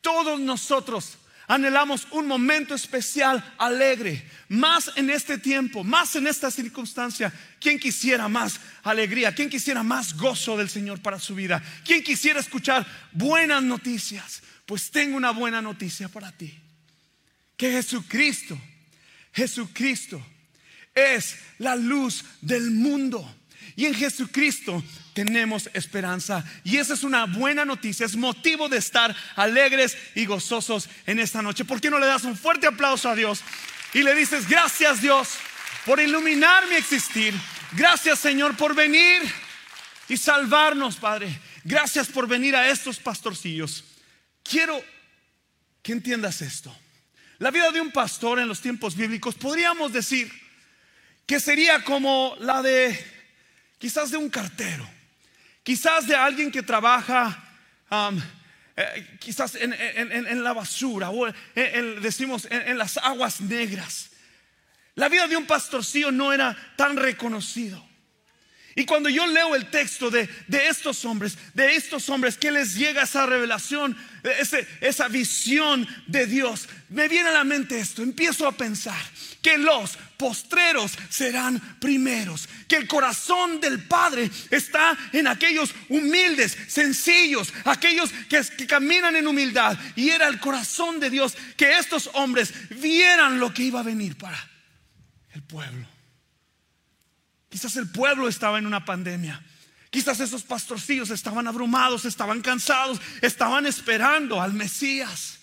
Todos 0.00 0.40
nosotros 0.40 1.18
anhelamos 1.46 2.08
un 2.10 2.26
momento 2.26 2.74
especial, 2.74 3.54
alegre, 3.58 4.28
más 4.48 4.90
en 4.96 5.10
este 5.10 5.38
tiempo, 5.38 5.84
más 5.84 6.16
en 6.16 6.26
esta 6.26 6.50
circunstancia. 6.50 7.32
¿Quién 7.60 7.78
quisiera 7.78 8.26
más 8.26 8.58
alegría? 8.82 9.32
¿Quién 9.32 9.48
quisiera 9.48 9.84
más 9.84 10.16
gozo 10.16 10.56
del 10.56 10.68
Señor 10.68 11.00
para 11.00 11.20
su 11.20 11.36
vida? 11.36 11.62
¿Quién 11.84 12.02
quisiera 12.02 12.40
escuchar 12.40 12.84
buenas 13.12 13.62
noticias? 13.62 14.42
Pues 14.66 14.90
tengo 14.90 15.16
una 15.16 15.30
buena 15.30 15.62
noticia 15.62 16.08
para 16.08 16.32
ti. 16.32 16.58
Que 17.56 17.70
Jesucristo, 17.70 18.58
Jesucristo 19.32 20.20
es 20.94 21.36
la 21.58 21.76
luz 21.76 22.24
del 22.40 22.70
mundo. 22.70 23.36
Y 23.76 23.86
en 23.86 23.94
Jesucristo 23.94 24.82
tenemos 25.14 25.70
esperanza. 25.72 26.44
Y 26.64 26.76
esa 26.76 26.94
es 26.94 27.04
una 27.04 27.26
buena 27.26 27.64
noticia, 27.64 28.06
es 28.06 28.16
motivo 28.16 28.68
de 28.68 28.78
estar 28.78 29.14
alegres 29.36 29.96
y 30.14 30.26
gozosos 30.26 30.88
en 31.06 31.18
esta 31.18 31.42
noche. 31.42 31.64
¿Por 31.64 31.80
qué 31.80 31.90
no 31.90 31.98
le 31.98 32.06
das 32.06 32.24
un 32.24 32.36
fuerte 32.36 32.66
aplauso 32.66 33.08
a 33.08 33.16
Dios 33.16 33.40
y 33.94 34.02
le 34.02 34.14
dices, 34.14 34.48
gracias 34.48 35.00
Dios 35.00 35.28
por 35.86 36.00
iluminar 36.00 36.66
mi 36.68 36.76
existir? 36.76 37.34
Gracias 37.72 38.18
Señor 38.18 38.56
por 38.56 38.74
venir 38.74 39.22
y 40.08 40.16
salvarnos, 40.16 40.96
Padre. 40.96 41.40
Gracias 41.64 42.08
por 42.08 42.26
venir 42.26 42.56
a 42.56 42.68
estos 42.68 42.98
pastorcillos. 42.98 43.84
Quiero 44.42 44.82
que 45.82 45.92
entiendas 45.92 46.42
esto. 46.42 46.76
La 47.38 47.50
vida 47.50 47.70
de 47.70 47.80
un 47.80 47.90
pastor 47.90 48.38
en 48.38 48.48
los 48.48 48.60
tiempos 48.60 48.96
bíblicos 48.96 49.34
podríamos 49.34 49.92
decir 49.92 50.41
que 51.26 51.40
sería 51.40 51.82
como 51.84 52.36
la 52.40 52.62
de 52.62 52.98
quizás 53.78 54.10
de 54.10 54.16
un 54.16 54.30
cartero 54.30 54.88
Quizás 55.62 56.06
de 56.06 56.16
alguien 56.16 56.50
que 56.50 56.62
trabaja, 56.62 57.40
um, 57.90 58.20
eh, 58.76 59.16
quizás 59.20 59.54
en, 59.54 60.42
la 60.42 60.52
basura 60.52 61.10
o 61.10 61.32
decimos 62.00 62.48
en, 62.50 62.76
las 62.76 62.96
aguas 62.96 63.40
negras. 63.40 64.10
La 64.96 65.08
vida 65.08 65.28
de 65.28 65.36
un 65.36 65.46
pastorcillo 65.46 66.10
no 66.10 66.32
era 66.32 66.56
tan 66.76 66.96
reconocido. 66.96 67.82
Y 68.74 68.86
cuando 68.86 69.08
yo 69.08 69.26
leo 69.26 69.54
el 69.54 69.70
texto 69.70 70.10
de, 70.10 70.28
estos 70.48 71.04
hombres, 71.04 71.38
de 71.54 71.76
estos 71.76 72.08
hombres 72.08 72.36
que 72.38 72.50
les 72.50 72.74
llega 72.74 73.02
esa 73.02 73.26
revelación, 73.26 73.96
esa 74.80 75.08
visión 75.08 75.86
de 76.06 76.26
Dios, 76.26 76.68
me 76.88 77.06
viene 77.06 77.28
a 77.28 77.32
la 77.32 77.44
mente 77.44 77.78
esto, 77.78 78.02
empiezo 78.02 78.48
a 78.48 78.52
pensar 78.52 79.00
que 79.42 79.58
los 79.58 79.98
postreros 80.16 80.92
serán 81.10 81.60
primeros, 81.80 82.48
que 82.68 82.76
el 82.76 82.86
corazón 82.86 83.60
del 83.60 83.82
Padre 83.82 84.30
está 84.50 84.96
en 85.12 85.26
aquellos 85.26 85.74
humildes, 85.88 86.56
sencillos, 86.68 87.52
aquellos 87.64 88.10
que, 88.28 88.66
caminan 88.66 89.16
en 89.16 89.26
humildad. 89.26 89.76
Y 89.96 90.10
era 90.10 90.28
el 90.28 90.38
corazón 90.38 91.00
de 91.00 91.10
Dios 91.10 91.36
que 91.56 91.76
estos 91.76 92.08
hombres 92.14 92.54
vieran 92.80 93.40
lo 93.40 93.52
que 93.52 93.64
iba 93.64 93.80
a 93.80 93.84
venir 93.84 94.16
para 94.16 94.38
el 95.32 95.42
pueblo. 95.42 95.88
Quizás 97.48 97.76
el 97.76 97.90
pueblo 97.90 98.28
estaba 98.28 98.58
en 98.58 98.66
una 98.66 98.84
pandemia. 98.84 99.42
Quizás 99.90 100.20
esos 100.20 100.42
pastorcillos 100.44 101.10
estaban 101.10 101.46
abrumados, 101.46 102.06
estaban 102.06 102.40
cansados, 102.40 102.98
estaban 103.20 103.66
esperando 103.66 104.40
al 104.40 104.54
Mesías. 104.54 105.41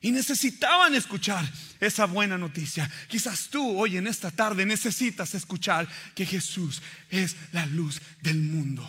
Y 0.00 0.10
necesitaban 0.10 0.94
escuchar 0.94 1.44
esa 1.80 2.04
buena 2.06 2.38
noticia. 2.38 2.90
Quizás 3.08 3.48
tú 3.48 3.78
hoy 3.78 3.96
en 3.96 4.06
esta 4.06 4.30
tarde 4.30 4.66
necesitas 4.66 5.34
escuchar 5.34 5.88
que 6.14 6.26
Jesús 6.26 6.82
es 7.10 7.36
la 7.52 7.66
luz 7.66 8.00
del 8.22 8.38
mundo. 8.38 8.88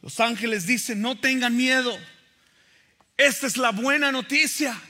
Los 0.00 0.20
ángeles 0.20 0.66
dicen, 0.66 1.02
no 1.02 1.18
tengan 1.18 1.56
miedo. 1.56 1.98
Esta 3.16 3.46
es 3.46 3.56
la 3.56 3.72
buena 3.72 4.10
noticia. 4.10 4.80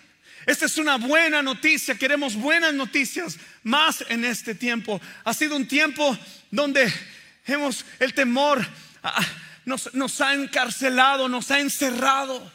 Esta 0.49 0.65
es 0.65 0.79
una 0.79 0.97
buena 0.97 1.43
noticia. 1.43 1.95
Queremos 1.95 2.35
buenas 2.35 2.73
noticias 2.73 3.37
más 3.65 4.03
en 4.09 4.25
este 4.25 4.55
tiempo. 4.55 4.99
Ha 5.25 5.35
sido 5.35 5.55
un 5.55 5.69
tiempo 5.69 6.17
donde 6.51 6.91
hemos, 7.45 7.85
el 7.99 8.15
temor 8.15 8.67
ah, 9.03 9.27
nos, 9.67 9.93
nos 9.93 10.23
ha 10.23 10.33
encarcelado, 10.33 11.29
nos 11.29 11.51
ha 11.51 11.61
encerrado. 11.61 12.51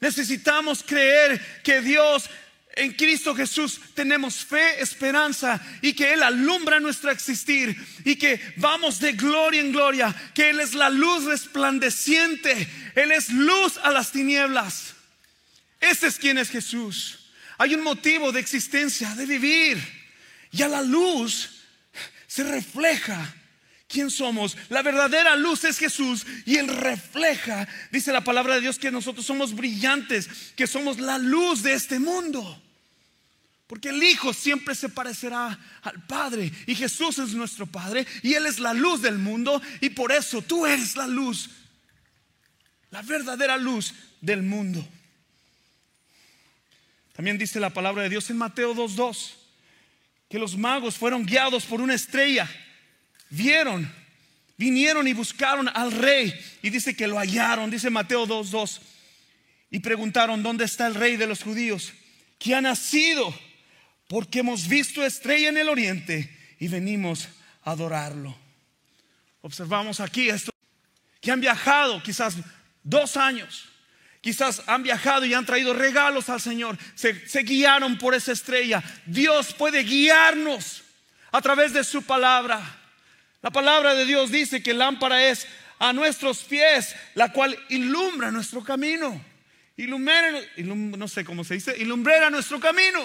Necesitamos 0.00 0.82
creer 0.82 1.60
que 1.62 1.82
Dios 1.82 2.30
en 2.74 2.94
Cristo 2.94 3.34
Jesús 3.34 3.78
tenemos 3.92 4.36
fe, 4.36 4.80
esperanza 4.80 5.60
y 5.82 5.92
que 5.92 6.14
Él 6.14 6.22
alumbra 6.22 6.80
nuestro 6.80 7.10
existir 7.10 7.76
y 8.06 8.16
que 8.16 8.40
vamos 8.56 8.98
de 8.98 9.12
gloria 9.12 9.60
en 9.60 9.72
gloria, 9.72 10.14
que 10.32 10.48
Él 10.48 10.60
es 10.60 10.72
la 10.72 10.88
luz 10.88 11.24
resplandeciente, 11.24 12.66
Él 12.94 13.12
es 13.12 13.28
luz 13.28 13.76
a 13.82 13.90
las 13.90 14.10
tinieblas. 14.10 14.94
Ese 15.80 16.06
es 16.08 16.18
quien 16.18 16.38
es 16.38 16.50
Jesús. 16.50 17.30
Hay 17.58 17.74
un 17.74 17.82
motivo 17.82 18.32
de 18.32 18.40
existencia, 18.40 19.14
de 19.14 19.26
vivir 19.26 19.78
y 20.50 20.62
a 20.62 20.68
la 20.68 20.82
luz 20.82 21.50
se 22.26 22.44
refleja 22.44 23.34
quién 23.88 24.10
somos. 24.10 24.56
La 24.68 24.82
verdadera 24.82 25.36
luz 25.36 25.64
es 25.64 25.78
Jesús 25.78 26.26
y 26.46 26.56
Él 26.56 26.68
refleja, 26.68 27.66
dice 27.90 28.12
la 28.12 28.22
palabra 28.24 28.54
de 28.54 28.60
Dios, 28.60 28.78
que 28.78 28.90
nosotros 28.90 29.26
somos 29.26 29.54
brillantes, 29.54 30.28
que 30.56 30.66
somos 30.66 31.00
la 31.00 31.18
luz 31.18 31.62
de 31.62 31.74
este 31.74 31.98
mundo. 31.98 32.62
Porque 33.66 33.90
el 33.90 34.02
Hijo 34.02 34.32
siempre 34.32 34.74
se 34.74 34.88
parecerá 34.88 35.58
al 35.82 36.06
Padre 36.06 36.50
y 36.66 36.74
Jesús 36.74 37.18
es 37.18 37.34
nuestro 37.34 37.66
Padre 37.66 38.06
y 38.22 38.34
Él 38.34 38.46
es 38.46 38.60
la 38.60 38.72
luz 38.72 39.02
del 39.02 39.18
mundo 39.18 39.60
y 39.80 39.90
por 39.90 40.12
eso 40.12 40.40
tú 40.40 40.64
eres 40.64 40.96
la 40.96 41.06
luz, 41.06 41.50
la 42.90 43.02
verdadera 43.02 43.58
luz 43.58 43.92
del 44.22 44.42
mundo. 44.42 44.86
También 47.18 47.36
dice 47.36 47.58
la 47.58 47.70
palabra 47.70 48.04
de 48.04 48.10
Dios 48.10 48.30
en 48.30 48.36
Mateo 48.36 48.76
2.2 48.76 49.32
que 50.28 50.38
los 50.38 50.56
magos 50.56 50.94
fueron 50.94 51.26
guiados 51.26 51.64
por 51.64 51.80
una 51.80 51.94
estrella, 51.94 52.48
vieron, 53.28 53.92
vinieron 54.56 55.08
y 55.08 55.14
buscaron 55.14 55.68
al 55.68 55.90
rey 55.90 56.32
y 56.62 56.70
dice 56.70 56.94
que 56.94 57.08
lo 57.08 57.18
hallaron, 57.18 57.72
dice 57.72 57.90
Mateo 57.90 58.24
2.2 58.24 58.78
y 59.72 59.80
preguntaron, 59.80 60.44
¿dónde 60.44 60.64
está 60.64 60.86
el 60.86 60.94
rey 60.94 61.16
de 61.16 61.26
los 61.26 61.42
judíos? 61.42 61.92
Que 62.38 62.54
ha 62.54 62.60
nacido 62.60 63.36
porque 64.06 64.38
hemos 64.38 64.68
visto 64.68 65.04
estrella 65.04 65.48
en 65.48 65.56
el 65.56 65.68
oriente 65.68 66.32
y 66.60 66.68
venimos 66.68 67.28
a 67.64 67.72
adorarlo. 67.72 68.38
Observamos 69.40 69.98
aquí 69.98 70.28
esto, 70.28 70.52
que 71.20 71.32
han 71.32 71.40
viajado 71.40 72.00
quizás 72.00 72.36
dos 72.84 73.16
años, 73.16 73.68
quizás 74.20 74.62
han 74.66 74.82
viajado 74.82 75.24
y 75.24 75.34
han 75.34 75.46
traído 75.46 75.72
regalos 75.72 76.28
al 76.28 76.40
Señor, 76.40 76.76
se, 76.94 77.12
guiaron 77.42 77.98
por 77.98 78.14
esa 78.14 78.32
estrella. 78.32 78.82
Dios 79.06 79.54
puede 79.54 79.82
guiarnos 79.82 80.82
a 81.30 81.40
través 81.40 81.72
de 81.72 81.84
su 81.84 82.02
palabra. 82.02 82.60
La 83.42 83.50
palabra 83.50 83.94
de 83.94 84.04
Dios 84.04 84.30
dice 84.30 84.62
que 84.62 84.74
lámpara 84.74 85.24
es 85.28 85.46
a 85.78 85.92
nuestros 85.92 86.42
pies, 86.42 86.94
la 87.14 87.32
cual 87.32 87.58
ilumbra 87.68 88.30
nuestro 88.30 88.64
camino. 88.64 89.24
Ilumera, 89.76 90.40
no 90.56 91.06
sé 91.06 91.24
cómo 91.24 91.44
se 91.44 91.54
dice, 91.54 91.76
ilumbrera 91.78 92.30
nuestro 92.30 92.58
camino. 92.58 93.00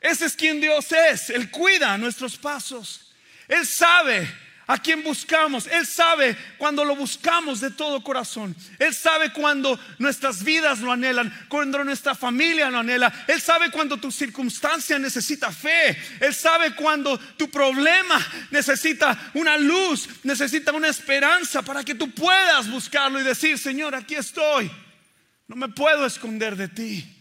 Ese 0.00 0.26
es 0.26 0.36
quien 0.36 0.60
Dios 0.60 0.92
es. 0.92 1.30
Él 1.30 1.50
cuida 1.50 1.96
nuestros 1.96 2.36
pasos. 2.36 3.12
Él 3.48 3.66
sabe 3.66 4.28
a 4.68 4.78
quién 4.78 5.02
buscamos. 5.02 5.66
Él 5.66 5.86
sabe 5.86 6.36
cuando 6.58 6.84
lo 6.84 6.94
buscamos 6.94 7.60
de 7.60 7.70
todo 7.70 8.04
corazón. 8.04 8.54
Él 8.78 8.94
sabe 8.94 9.32
cuando 9.32 9.80
nuestras 9.98 10.44
vidas 10.44 10.80
lo 10.80 10.92
anhelan, 10.92 11.34
cuando 11.48 11.82
nuestra 11.82 12.14
familia 12.14 12.70
lo 12.70 12.78
anhela. 12.78 13.12
Él 13.26 13.40
sabe 13.40 13.70
cuando 13.70 13.96
tu 13.96 14.12
circunstancia 14.12 14.98
necesita 14.98 15.50
fe. 15.50 15.96
Él 16.20 16.34
sabe 16.34 16.74
cuando 16.74 17.18
tu 17.18 17.50
problema 17.50 18.24
necesita 18.50 19.30
una 19.34 19.56
luz, 19.56 20.06
necesita 20.22 20.70
una 20.72 20.88
esperanza 20.88 21.62
para 21.62 21.82
que 21.82 21.94
tú 21.94 22.10
puedas 22.10 22.70
buscarlo 22.70 23.18
y 23.18 23.24
decir, 23.24 23.58
Señor, 23.58 23.94
aquí 23.94 24.14
estoy. 24.16 24.70
No 25.46 25.56
me 25.56 25.68
puedo 25.68 26.04
esconder 26.04 26.56
de 26.56 26.68
ti. 26.68 27.17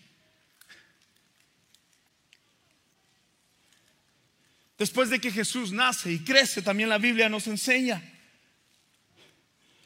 Después 4.77 5.09
de 5.09 5.19
que 5.19 5.31
Jesús 5.31 5.71
nace 5.71 6.11
y 6.11 6.19
crece, 6.19 6.61
también 6.61 6.89
la 6.89 6.97
Biblia 6.97 7.29
nos 7.29 7.47
enseña 7.47 8.01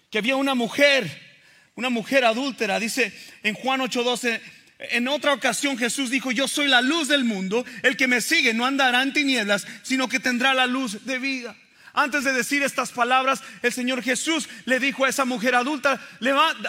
que 0.10 0.18
había 0.18 0.36
una 0.36 0.56
mujer 0.56 1.32
una 1.76 1.90
mujer 1.90 2.26
adúltera. 2.26 2.80
Dice 2.80 3.14
en 3.44 3.56
Juan 3.56 3.82
8:12, 3.82 4.42
en 4.92 5.08
otra 5.08 5.34
ocasión 5.34 5.78
Jesús 5.78 6.10
dijo, 6.10 6.32
yo 6.32 6.48
soy 6.48 6.68
la 6.68 6.82
luz 6.82 7.08
del 7.08 7.24
mundo, 7.24 7.66
el 7.84 7.96
que 7.98 8.08
me 8.08 8.22
sigue 8.22 8.54
no 8.54 8.66
andará 8.66 9.02
en 9.04 9.14
tinieblas, 9.14 9.66
sino 9.84 10.08
que 10.08 10.20
tendrá 10.20 10.54
la 10.54 10.66
luz 10.66 11.06
de 11.06 11.20
vida. 11.20 11.56
Antes 11.94 12.24
de 12.24 12.32
decir 12.32 12.64
estas 12.64 12.92
palabras, 12.92 13.42
el 13.62 13.74
Señor 13.74 14.02
Jesús 14.02 14.48
le 14.66 14.80
dijo 14.80 15.04
a 15.04 15.10
esa 15.10 15.26
mujer 15.26 15.56
adulta, 15.56 16.00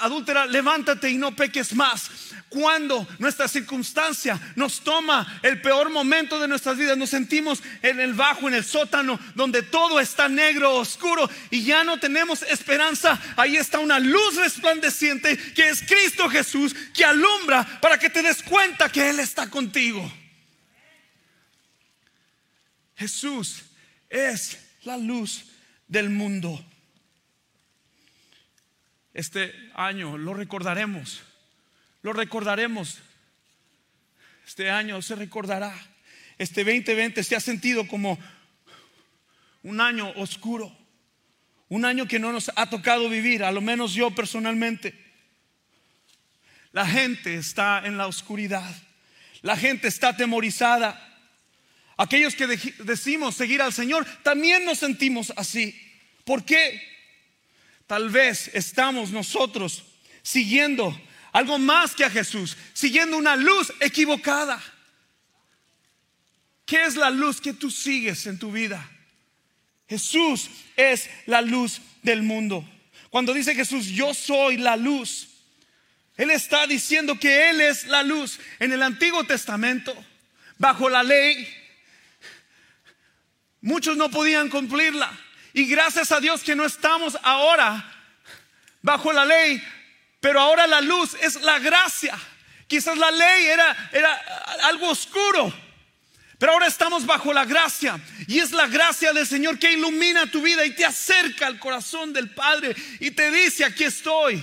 adúltera, 0.00 0.46
levántate 0.46 1.10
y 1.10 1.16
no 1.16 1.36
peques 1.36 1.74
más. 1.74 2.10
Cuando 2.48 3.06
nuestra 3.18 3.48
circunstancia 3.48 4.38
nos 4.56 4.80
toma 4.80 5.40
el 5.42 5.62
peor 5.62 5.90
momento 5.90 6.38
de 6.38 6.48
nuestras 6.48 6.76
vidas, 6.76 6.98
nos 6.98 7.10
sentimos 7.10 7.62
en 7.82 8.00
el 8.00 8.14
bajo, 8.14 8.48
en 8.48 8.54
el 8.54 8.64
sótano, 8.64 9.18
donde 9.34 9.62
todo 9.62 10.00
está 10.00 10.28
negro, 10.28 10.74
oscuro 10.74 11.30
y 11.50 11.64
ya 11.64 11.84
no 11.84 11.98
tenemos 11.98 12.42
esperanza. 12.42 13.18
Ahí 13.36 13.56
está 13.56 13.78
una 13.78 13.98
luz 13.98 14.36
resplandeciente 14.36 15.38
que 15.54 15.70
es 15.70 15.82
Cristo 15.82 16.28
Jesús, 16.28 16.74
que 16.92 17.04
alumbra 17.04 17.80
para 17.80 17.98
que 17.98 18.10
te 18.10 18.22
des 18.22 18.42
cuenta 18.42 18.90
que 18.90 19.08
Él 19.08 19.20
está 19.20 19.48
contigo. 19.48 20.12
Jesús 22.96 23.62
es 24.10 24.58
la 24.84 24.96
luz 24.96 25.44
del 25.88 26.10
mundo. 26.10 26.64
Este 29.14 29.52
año 29.74 30.16
lo 30.16 30.34
recordaremos, 30.34 31.22
lo 32.02 32.12
recordaremos. 32.12 32.98
Este 34.46 34.70
año 34.70 35.00
se 35.02 35.14
recordará. 35.14 35.74
Este 36.38 36.64
2020 36.64 37.22
se 37.22 37.36
ha 37.36 37.40
sentido 37.40 37.86
como 37.86 38.18
un 39.62 39.80
año 39.80 40.10
oscuro, 40.16 40.76
un 41.68 41.84
año 41.84 42.06
que 42.06 42.18
no 42.18 42.32
nos 42.32 42.50
ha 42.56 42.68
tocado 42.68 43.08
vivir, 43.08 43.44
a 43.44 43.52
lo 43.52 43.60
menos 43.60 43.94
yo 43.94 44.10
personalmente. 44.10 44.94
La 46.72 46.86
gente 46.86 47.36
está 47.36 47.82
en 47.84 47.96
la 47.96 48.06
oscuridad, 48.06 48.74
la 49.42 49.56
gente 49.56 49.88
está 49.88 50.08
atemorizada. 50.08 51.11
Aquellos 52.02 52.34
que 52.34 52.48
decimos 52.48 53.36
seguir 53.36 53.62
al 53.62 53.72
Señor, 53.72 54.04
también 54.24 54.64
nos 54.64 54.80
sentimos 54.80 55.32
así. 55.36 55.80
¿Por 56.24 56.44
qué? 56.44 56.82
Tal 57.86 58.10
vez 58.10 58.50
estamos 58.54 59.12
nosotros 59.12 59.84
siguiendo 60.20 61.00
algo 61.30 61.60
más 61.60 61.94
que 61.94 62.04
a 62.04 62.10
Jesús, 62.10 62.56
siguiendo 62.72 63.16
una 63.16 63.36
luz 63.36 63.72
equivocada. 63.78 64.60
¿Qué 66.66 66.82
es 66.82 66.96
la 66.96 67.08
luz 67.08 67.40
que 67.40 67.52
tú 67.52 67.70
sigues 67.70 68.26
en 68.26 68.36
tu 68.36 68.50
vida? 68.50 68.90
Jesús 69.88 70.50
es 70.74 71.08
la 71.26 71.40
luz 71.40 71.80
del 72.02 72.24
mundo. 72.24 72.68
Cuando 73.10 73.32
dice 73.32 73.54
Jesús, 73.54 73.86
yo 73.86 74.12
soy 74.12 74.56
la 74.56 74.76
luz, 74.76 75.28
Él 76.16 76.32
está 76.32 76.66
diciendo 76.66 77.16
que 77.20 77.50
Él 77.50 77.60
es 77.60 77.86
la 77.86 78.02
luz. 78.02 78.40
En 78.58 78.72
el 78.72 78.82
Antiguo 78.82 79.22
Testamento, 79.22 79.94
bajo 80.58 80.88
la 80.88 81.04
ley, 81.04 81.61
Muchos 83.62 83.96
no 83.96 84.10
podían 84.10 84.48
cumplirla. 84.48 85.10
Y 85.54 85.66
gracias 85.66 86.12
a 86.12 86.20
Dios 86.20 86.42
que 86.42 86.56
no 86.56 86.64
estamos 86.64 87.16
ahora 87.22 87.84
bajo 88.82 89.12
la 89.12 89.24
ley, 89.24 89.62
pero 90.20 90.40
ahora 90.40 90.66
la 90.66 90.80
luz 90.80 91.14
es 91.20 91.40
la 91.42 91.58
gracia. 91.58 92.18
Quizás 92.66 92.98
la 92.98 93.10
ley 93.10 93.46
era, 93.46 93.90
era 93.92 94.14
algo 94.64 94.88
oscuro, 94.88 95.52
pero 96.38 96.52
ahora 96.52 96.66
estamos 96.66 97.06
bajo 97.06 97.32
la 97.32 97.44
gracia. 97.44 98.00
Y 98.26 98.40
es 98.40 98.50
la 98.50 98.66
gracia 98.66 99.12
del 99.12 99.26
Señor 99.26 99.58
que 99.58 99.72
ilumina 99.72 100.30
tu 100.30 100.42
vida 100.42 100.64
y 100.64 100.74
te 100.74 100.84
acerca 100.84 101.46
al 101.46 101.58
corazón 101.58 102.12
del 102.12 102.30
Padre 102.30 102.74
y 102.98 103.12
te 103.12 103.30
dice, 103.30 103.64
aquí 103.64 103.84
estoy. 103.84 104.42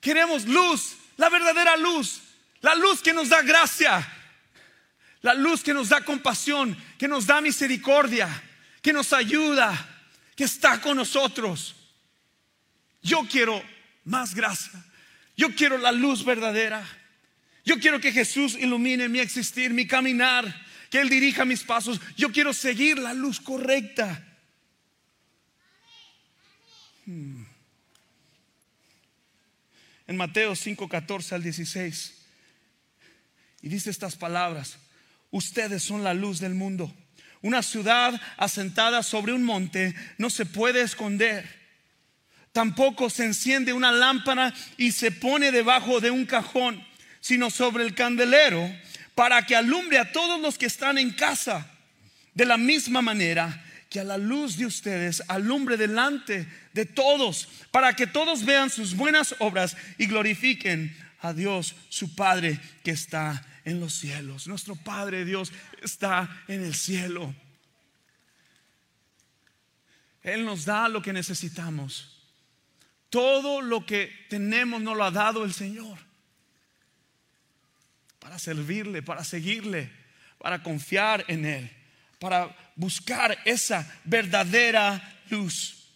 Queremos 0.00 0.44
luz, 0.44 0.96
la 1.16 1.28
verdadera 1.30 1.76
luz, 1.76 2.20
la 2.60 2.76
luz 2.76 3.00
que 3.00 3.12
nos 3.12 3.28
da 3.28 3.42
gracia, 3.42 4.06
la 5.26 5.34
luz 5.34 5.64
que 5.64 5.74
nos 5.74 5.88
da 5.88 6.04
compasión, 6.04 6.76
que 6.96 7.08
nos 7.08 7.26
da 7.26 7.40
misericordia, 7.40 8.28
que 8.80 8.92
nos 8.92 9.12
ayuda, 9.12 9.74
que 10.36 10.44
está 10.44 10.80
con 10.80 10.96
nosotros. 10.96 11.74
Yo 13.02 13.26
quiero 13.28 13.60
más 14.04 14.36
gracia. 14.36 14.84
Yo 15.36 15.52
quiero 15.56 15.78
la 15.78 15.90
luz 15.90 16.24
verdadera. 16.24 16.86
Yo 17.64 17.80
quiero 17.80 18.00
que 18.00 18.12
Jesús 18.12 18.54
ilumine 18.54 19.08
mi 19.08 19.18
existir, 19.18 19.72
mi 19.72 19.88
caminar, 19.88 20.64
que 20.90 21.00
Él 21.00 21.08
dirija 21.08 21.44
mis 21.44 21.64
pasos. 21.64 22.00
Yo 22.16 22.30
quiero 22.30 22.54
seguir 22.54 22.96
la 22.96 23.12
luz 23.12 23.40
correcta. 23.40 24.24
Hmm. 27.04 27.42
En 30.06 30.16
Mateo 30.16 30.54
5, 30.54 30.88
14 30.88 31.34
al 31.34 31.42
16. 31.42 32.14
Y 33.62 33.68
dice 33.68 33.90
estas 33.90 34.14
palabras. 34.14 34.78
Ustedes 35.30 35.82
son 35.82 36.04
la 36.04 36.14
luz 36.14 36.40
del 36.40 36.54
mundo. 36.54 36.94
Una 37.42 37.62
ciudad 37.62 38.20
asentada 38.36 39.02
sobre 39.02 39.32
un 39.32 39.44
monte 39.44 39.94
no 40.18 40.30
se 40.30 40.46
puede 40.46 40.82
esconder. 40.82 41.48
Tampoco 42.52 43.10
se 43.10 43.24
enciende 43.24 43.72
una 43.72 43.92
lámpara 43.92 44.54
y 44.78 44.92
se 44.92 45.10
pone 45.10 45.52
debajo 45.52 46.00
de 46.00 46.10
un 46.10 46.24
cajón, 46.24 46.82
sino 47.20 47.50
sobre 47.50 47.84
el 47.84 47.94
candelero 47.94 48.68
para 49.14 49.44
que 49.44 49.56
alumbre 49.56 49.98
a 49.98 50.12
todos 50.12 50.40
los 50.40 50.58
que 50.58 50.66
están 50.66 50.98
en 50.98 51.10
casa. 51.10 51.70
De 52.34 52.44
la 52.44 52.56
misma 52.56 53.02
manera 53.02 53.62
que 53.90 54.00
a 54.00 54.04
la 54.04 54.18
luz 54.18 54.56
de 54.56 54.66
ustedes 54.66 55.22
alumbre 55.28 55.76
delante 55.76 56.46
de 56.72 56.84
todos, 56.84 57.48
para 57.70 57.94
que 57.94 58.06
todos 58.06 58.44
vean 58.44 58.70
sus 58.70 58.94
buenas 58.94 59.34
obras 59.38 59.76
y 59.98 60.06
glorifiquen 60.06 60.96
a 61.20 61.32
Dios, 61.32 61.74
su 61.88 62.14
Padre 62.14 62.60
que 62.82 62.90
está 62.90 63.44
en 63.66 63.80
los 63.80 63.92
cielos. 63.94 64.46
Nuestro 64.46 64.76
Padre 64.76 65.26
Dios 65.26 65.52
está 65.82 66.44
en 66.48 66.64
el 66.64 66.74
cielo. 66.74 67.34
Él 70.22 70.44
nos 70.44 70.64
da 70.64 70.88
lo 70.88 71.02
que 71.02 71.12
necesitamos. 71.12 72.16
Todo 73.10 73.60
lo 73.60 73.84
que 73.84 74.26
tenemos 74.30 74.80
nos 74.80 74.96
lo 74.96 75.04
ha 75.04 75.10
dado 75.10 75.44
el 75.44 75.52
Señor. 75.52 75.98
Para 78.20 78.38
servirle, 78.38 79.02
para 79.02 79.24
seguirle, 79.24 79.92
para 80.38 80.62
confiar 80.62 81.24
en 81.28 81.44
Él, 81.44 81.70
para 82.18 82.56
buscar 82.76 83.36
esa 83.44 84.00
verdadera 84.04 85.22
luz. 85.28 85.90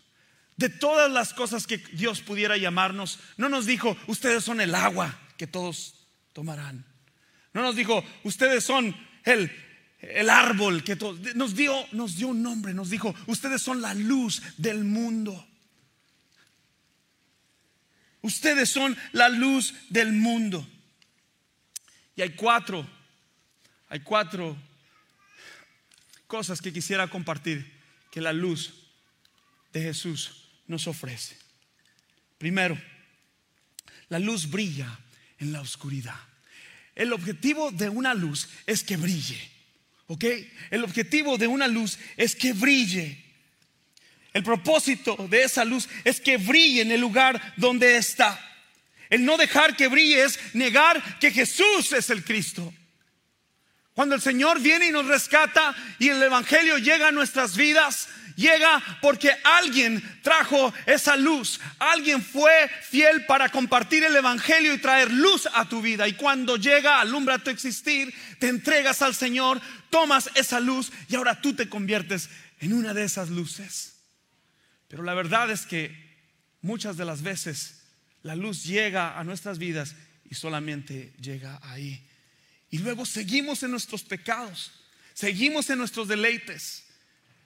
De 0.57 0.69
todas 0.69 1.11
las 1.11 1.33
cosas 1.33 1.67
que 1.69 1.79
Dios 1.79 2.21
pudiera 2.21 2.57
llamarnos, 2.57 3.21
no 3.37 3.49
nos 3.49 3.65
dijo, 3.65 3.97
ustedes 4.09 4.43
son 4.43 4.61
el 4.61 4.75
agua 4.75 5.19
que 5.37 5.47
todos 5.47 6.09
tomarán. 6.33 6.90
No 7.53 7.63
nos 7.63 7.77
dijo, 7.77 8.05
ustedes 8.23 8.65
son 8.65 8.95
el, 9.25 9.51
el 10.01 10.31
árbol 10.31 10.85
que 10.85 10.97
nos 11.35 11.55
dio, 11.55 11.75
nos 11.93 12.17
dio 12.17 12.29
un 12.29 12.43
nombre, 12.43 12.75
nos 12.75 12.91
dijo, 12.91 13.15
ustedes 13.27 13.63
son 13.63 13.81
la 13.81 13.95
luz 13.95 14.43
del 14.57 14.85
mundo. 14.85 15.47
Ustedes 18.23 18.71
son 18.71 18.97
la 19.13 19.29
luz 19.29 19.75
del 19.89 20.13
mundo. 20.13 20.67
Y 22.17 22.23
hay 22.23 22.31
cuatro, 22.31 22.87
hay 23.89 24.01
cuatro 24.01 24.57
cosas 26.27 26.61
que 26.61 26.73
quisiera 26.73 27.09
compartir 27.09 27.81
que 28.11 28.21
la 28.21 28.33
luz 28.33 28.75
de 29.73 29.83
Jesús 29.83 30.49
nos 30.67 30.87
ofrece. 30.87 31.37
Primero, 32.39 32.81
la 34.09 34.19
luz 34.19 34.49
brilla 34.49 34.99
en 35.39 35.53
la 35.53 35.61
oscuridad. 35.61 36.30
El 37.01 37.15
objetivo 37.15 37.71
de 37.71 37.89
una 37.89 38.13
luz 38.13 38.47
es 38.67 38.85
que 38.85 38.99
brille. 38.99 39.41
¿Ok? 40.07 40.23
El 40.71 40.85
objetivo 40.85 41.39
de 41.39 41.47
una 41.47 41.67
luz 41.67 41.99
es 42.19 42.37
que 42.37 42.53
brille. 42.53 43.25
El 44.35 44.43
propósito 44.43 45.17
de 45.31 45.45
esa 45.45 45.65
luz 45.65 45.89
es 46.05 46.21
que 46.21 46.37
brille 46.37 46.83
en 46.83 46.93
el 46.93 47.01
lugar 47.01 47.55
donde 47.57 47.97
está. 47.97 48.39
El 49.09 49.25
no 49.25 49.39
dejar 49.39 49.77
que 49.77 49.89
brille 49.89 50.23
es 50.23 50.39
negar 50.53 51.19
que 51.19 51.31
Jesús 51.31 51.91
es 51.95 52.11
el 52.11 52.23
Cristo. 52.23 52.71
Cuando 53.95 54.15
el 54.15 54.21
Señor 54.21 54.61
viene 54.61 54.87
y 54.87 54.93
nos 54.93 55.07
rescata 55.07 55.75
y 55.99 56.09
el 56.09 56.23
Evangelio 56.23 56.79
llega 56.79 57.09
a 57.09 57.13
nuestras 57.13 57.57
vidas, 57.57 58.09
llega 58.37 58.83
porque 59.03 59.33
alguien 59.45 60.03
trajo 60.23 60.73
esa 60.87 61.17
luz, 61.17 61.61
alguien 61.79 62.23
fue 62.23 62.71
fiel 62.83 63.27
para 63.27 63.49
compartir 63.49 64.05
el 64.05 64.17
Evangelio 64.17 64.73
y 64.73 64.79
traer 64.79 65.11
luz 65.11 65.49
a 65.53 65.69
tu 65.69 65.83
vida. 65.83 66.09
Y 66.09 66.15
cuando 66.15 66.57
llega, 66.57 67.01
alumbra 67.01 67.39
tu 67.39 67.51
existir, 67.51 68.15
te 68.39 68.49
entregas 68.49 69.03
al 69.03 69.15
Señor, 69.15 69.61
tomas 69.91 70.31
esa 70.35 70.61
luz 70.61 70.91
y 71.09 71.17
ahora 71.17 71.41
tú 71.41 71.55
te 71.55 71.69
conviertes 71.69 72.31
en 72.61 72.73
una 72.73 72.95
de 72.95 73.05
esas 73.05 73.29
luces. 73.29 73.97
Pero 74.89 75.03
la 75.03 75.15
verdad 75.15 75.51
es 75.51 75.67
que 75.67 76.11
muchas 76.63 76.97
de 76.97 77.05
las 77.05 77.23
veces 77.23 77.83
la 78.23 78.37
luz 78.37 78.65
llega 78.65 79.19
a 79.19 79.25
nuestras 79.25 79.59
vidas 79.59 79.95
y 80.25 80.35
solamente 80.35 81.13
llega 81.21 81.59
ahí. 81.63 82.07
Y 82.71 82.79
luego 82.79 83.05
seguimos 83.05 83.63
en 83.63 83.73
nuestros 83.73 84.03
pecados, 84.03 84.71
seguimos 85.15 85.69
en 85.71 85.79
nuestros 85.79 86.09
deleites. 86.09 86.85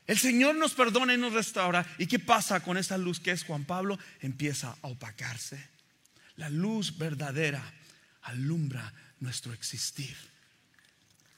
El 0.06 0.18
Señor 0.18 0.54
nos 0.56 0.74
perdona 0.74 1.14
y 1.14 1.18
nos 1.18 1.32
restaura. 1.32 1.86
¿Y 1.98 2.06
qué 2.06 2.18
pasa 2.18 2.60
con 2.60 2.76
esa 2.76 2.98
luz 2.98 3.20
que 3.20 3.30
es 3.30 3.44
Juan 3.44 3.64
Pablo? 3.64 3.98
Empieza 4.20 4.76
a 4.82 4.88
opacarse. 4.88 5.66
La 6.36 6.50
luz 6.50 6.98
verdadera 6.98 7.62
alumbra 8.22 8.92
nuestro 9.20 9.54
existir. 9.54 10.14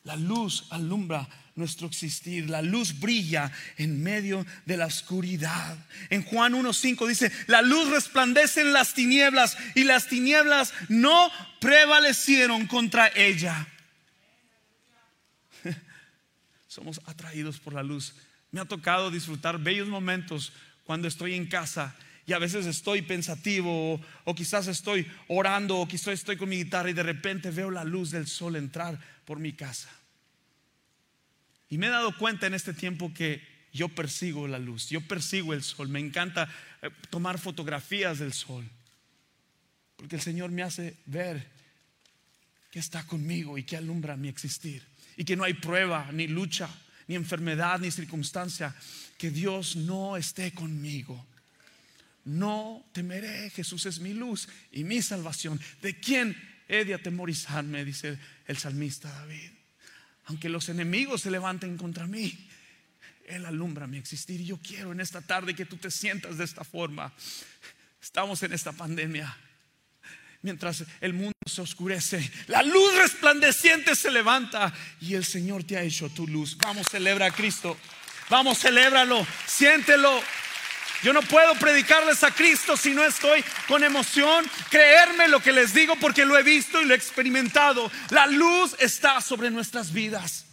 La 0.03 0.17
luz 0.17 0.67
alumbra 0.71 1.29
nuestro 1.55 1.87
existir. 1.87 2.51
La 2.51 2.61
luz 2.61 2.99
brilla 2.99 3.53
en 3.77 4.03
medio 4.03 4.45
de 4.65 4.77
la 4.77 4.87
oscuridad. 4.87 5.77
En 6.11 6.25
Juan 6.25 6.55
1.5 6.55 7.07
dice, 7.07 7.31
la 7.47 7.63
luz 7.63 7.89
resplandece 7.91 8.63
en 8.63 8.73
las 8.73 8.95
tinieblas 8.95 9.57
y 9.77 9.85
las 9.85 10.09
tinieblas 10.09 10.73
no 10.89 11.31
prevalecieron 11.61 12.67
contra 12.67 13.09
ella. 13.15 13.69
Somos 16.77 17.01
atraídos 17.07 17.59
por 17.59 17.73
la 17.73 17.83
luz. 17.83 18.13
Me 18.51 18.61
ha 18.61 18.67
tocado 18.67 19.11
disfrutar 19.11 19.59
bellos 19.59 19.89
momentos 19.89 20.53
cuando 20.85 21.09
estoy 21.09 21.33
en 21.33 21.47
casa 21.47 21.97
y 22.27 22.35
a 22.35 22.39
veces 22.39 22.67
estoy 22.67 23.01
pensativo 23.01 23.99
o, 24.25 24.35
quizás 24.35 24.67
estoy 24.67 25.11
orando 25.27 25.79
o 25.79 25.89
quizás 25.89 26.09
estoy 26.09 26.37
con 26.37 26.51
mi 26.51 26.59
guitarra 26.59 26.91
y 26.91 26.93
de 26.93 27.03
repente 27.03 27.51
veo 27.51 27.71
la 27.71 27.83
luz 27.83 28.11
del 28.11 28.27
sol 28.27 28.57
entrar 28.57 29.01
por 29.25 29.39
mi 29.39 29.55
casa. 29.55 29.89
Y 31.71 31.79
me 31.79 31.87
he 31.87 31.91
dado 31.91 32.15
cuenta 32.19 32.47
en 32.47 32.53
este 32.53 32.75
tiempo 32.75 33.11
que 33.15 33.41
yo 33.73 33.89
persigo 33.89 34.47
la 34.47 34.59
luz, 34.59 34.91
yo 34.91 35.01
persigo 35.01 35.55
el 35.55 35.63
sol, 35.63 35.89
me 35.89 36.01
encanta 36.01 36.47
eh, 36.83 36.91
tomar 37.09 37.39
fotografías 37.39 38.19
del 38.19 38.35
sol, 38.35 38.69
porque 39.97 40.17
el 40.17 40.23
Señor 40.23 40.51
me 40.51 40.63
hace 40.63 40.95
ver 41.07 41.49
que 42.71 42.81
está 42.81 43.07
conmigo 43.07 43.57
y 43.57 43.63
que 43.63 43.79
alumbra 43.79 44.19
mi 44.19 44.29
existir 44.29 44.83
y 45.17 45.25
que 45.25 45.37
no 45.37 45.45
hay 45.45 45.55
prueba, 45.55 46.11
ni 46.13 46.27
lucha, 46.27 46.69
ni 47.09 47.15
enfermedad, 47.15 47.79
ni 47.79 47.91
circunstancia, 47.91 48.75
que 49.19 49.31
Dios 49.31 49.77
no 49.77 50.17
esté 50.17 50.53
conmigo 50.53 51.27
no 52.27 52.85
temeré, 52.93 53.51
Jesús 53.51 53.87
es 53.87 54.01
mi 54.01 54.13
luz 54.13 54.49
y 54.73 54.85
mi 54.85 55.01
salvación. 55.01 55.61
¿De 55.81 55.99
quién 55.99 56.37
he 56.69 56.85
de 56.85 56.95
atemorizarme? 56.95 57.85
Dice 57.85 58.19
el 58.47 58.59
salmista 58.59 59.09
David. 59.09 59.51
Aunque 60.25 60.49
los 60.49 60.69
enemigos 60.69 61.23
se 61.23 61.31
levanten 61.31 61.79
contra 61.79 62.09
mí, 62.09 62.49
Él 63.29 63.47
alumbra 63.47 63.87
mi 63.87 63.97
existir. 63.97 64.41
Y 64.41 64.47
yo 64.47 64.59
quiero 64.59 64.91
en 64.91 65.01
esta 65.01 65.21
tarde 65.21 65.55
que 65.55 65.67
tú 65.67 65.77
te 65.77 65.91
sientas 65.91 66.37
de 66.37 66.45
esta 66.45 66.65
forma. 66.65 67.15
Estamos 68.03 68.43
en 68.43 68.53
esta 68.53 68.73
pandemia. 68.73 69.35
Mientras 70.43 70.85
el 71.01 71.13
mundo 71.13 71.36
se 71.47 71.63
oscurece, 71.63 72.31
la 72.49 72.63
luz 72.63 72.95
resplandeciente 72.97 73.95
se 73.95 74.11
levanta 74.11 74.73
y 75.01 75.15
el 75.15 75.25
Señor 75.25 75.65
te 75.65 75.77
ha 75.77 75.83
hecho 75.83 76.09
tu 76.09 76.27
luz. 76.27 76.57
Vamos, 76.59 76.89
celebra 76.91 77.27
a 77.27 77.31
Cristo. 77.31 77.77
Vamos, 78.29 78.59
celébralo, 78.59 79.25
siéntelo. 79.47 80.21
Yo 81.03 81.13
no 81.13 81.23
puedo 81.23 81.55
predicarles 81.55 82.25
a 82.25 82.33
Cristo 82.33 82.77
si 82.77 82.95
no 82.95 83.05
estoy 83.05 83.45
con 83.69 83.85
emoción, 83.85 84.45
creerme 84.71 85.29
lo 85.29 85.41
que 85.41 85.53
les 85.53 85.73
digo 85.73 85.95
porque 85.97 86.25
lo 86.25 86.37
he 86.37 86.43
visto 86.43 86.81
y 86.81 86.85
lo 86.85 86.95
he 86.95 86.97
experimentado. 86.97 87.91
La 88.11 88.27
luz 88.27 88.75
está 88.81 89.21
sobre 89.21 89.51
nuestras 89.51 89.93
vidas. 89.93 90.46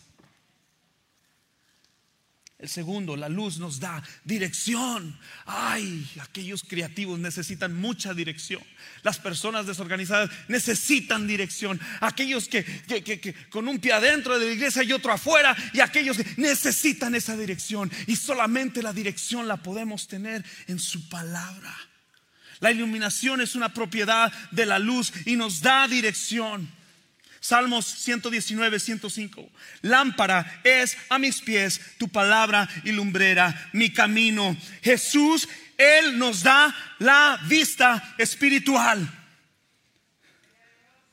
El 2.63 2.69
segundo, 2.69 3.17
la 3.17 3.28
luz 3.28 3.58
nos 3.58 3.78
da 3.78 4.02
dirección. 4.23 5.19
Ay, 5.45 6.10
aquellos 6.21 6.63
creativos 6.63 7.19
necesitan 7.19 7.76
mucha 7.76 8.13
dirección. 8.13 8.63
Las 9.02 9.19
personas 9.19 9.67
desorganizadas 9.67 10.30
necesitan 10.47 11.28
dirección. 11.28 11.78
Aquellos 11.99 12.47
que, 12.47 12.63
con 13.49 13.67
un 13.67 13.80
pie 13.80 13.91
adentro 13.91 14.39
de 14.39 14.45
la 14.45 14.54
iglesia 14.54 14.82
y 14.82 14.93
otro 14.93 15.12
afuera. 15.12 15.54
Y 15.73 15.82
aquellos 15.82 16.15
que 16.15 16.26
necesitan 16.38 17.15
esa 17.15 17.36
dirección. 17.36 17.91
Y 18.08 18.15
solamente 18.15 18.82
la 18.82 18.93
dirección 18.93 19.45
la 19.45 19.58
podemos 19.58 20.08
tener 20.08 20.45
en 20.67 20.80
su 20.80 21.10
palabra. 21.10 21.76
La 22.62 22.71
iluminación 22.71 23.41
es 23.41 23.56
una 23.56 23.73
propiedad 23.73 24.32
de 24.52 24.65
la 24.65 24.80
luz 24.80 25.12
y 25.26 25.36
nos 25.36 25.60
da 25.60 25.86
dirección. 25.89 26.71
Salmos 27.43 27.86
119, 27.86 28.79
105. 28.79 29.51
Lámpara 29.82 30.62
es 30.63 30.97
a 31.10 31.19
mis 31.19 31.41
pies 31.41 31.82
tu 31.97 32.08
palabra 32.08 32.69
y 32.86 32.93
lumbrera 32.93 33.69
mi 33.73 33.91
camino. 33.91 34.56
Jesús, 34.82 35.49
Él 35.77 36.17
nos 36.17 36.43
da 36.43 36.73
la 36.99 37.38
vista 37.43 38.15
espiritual. 38.17 39.06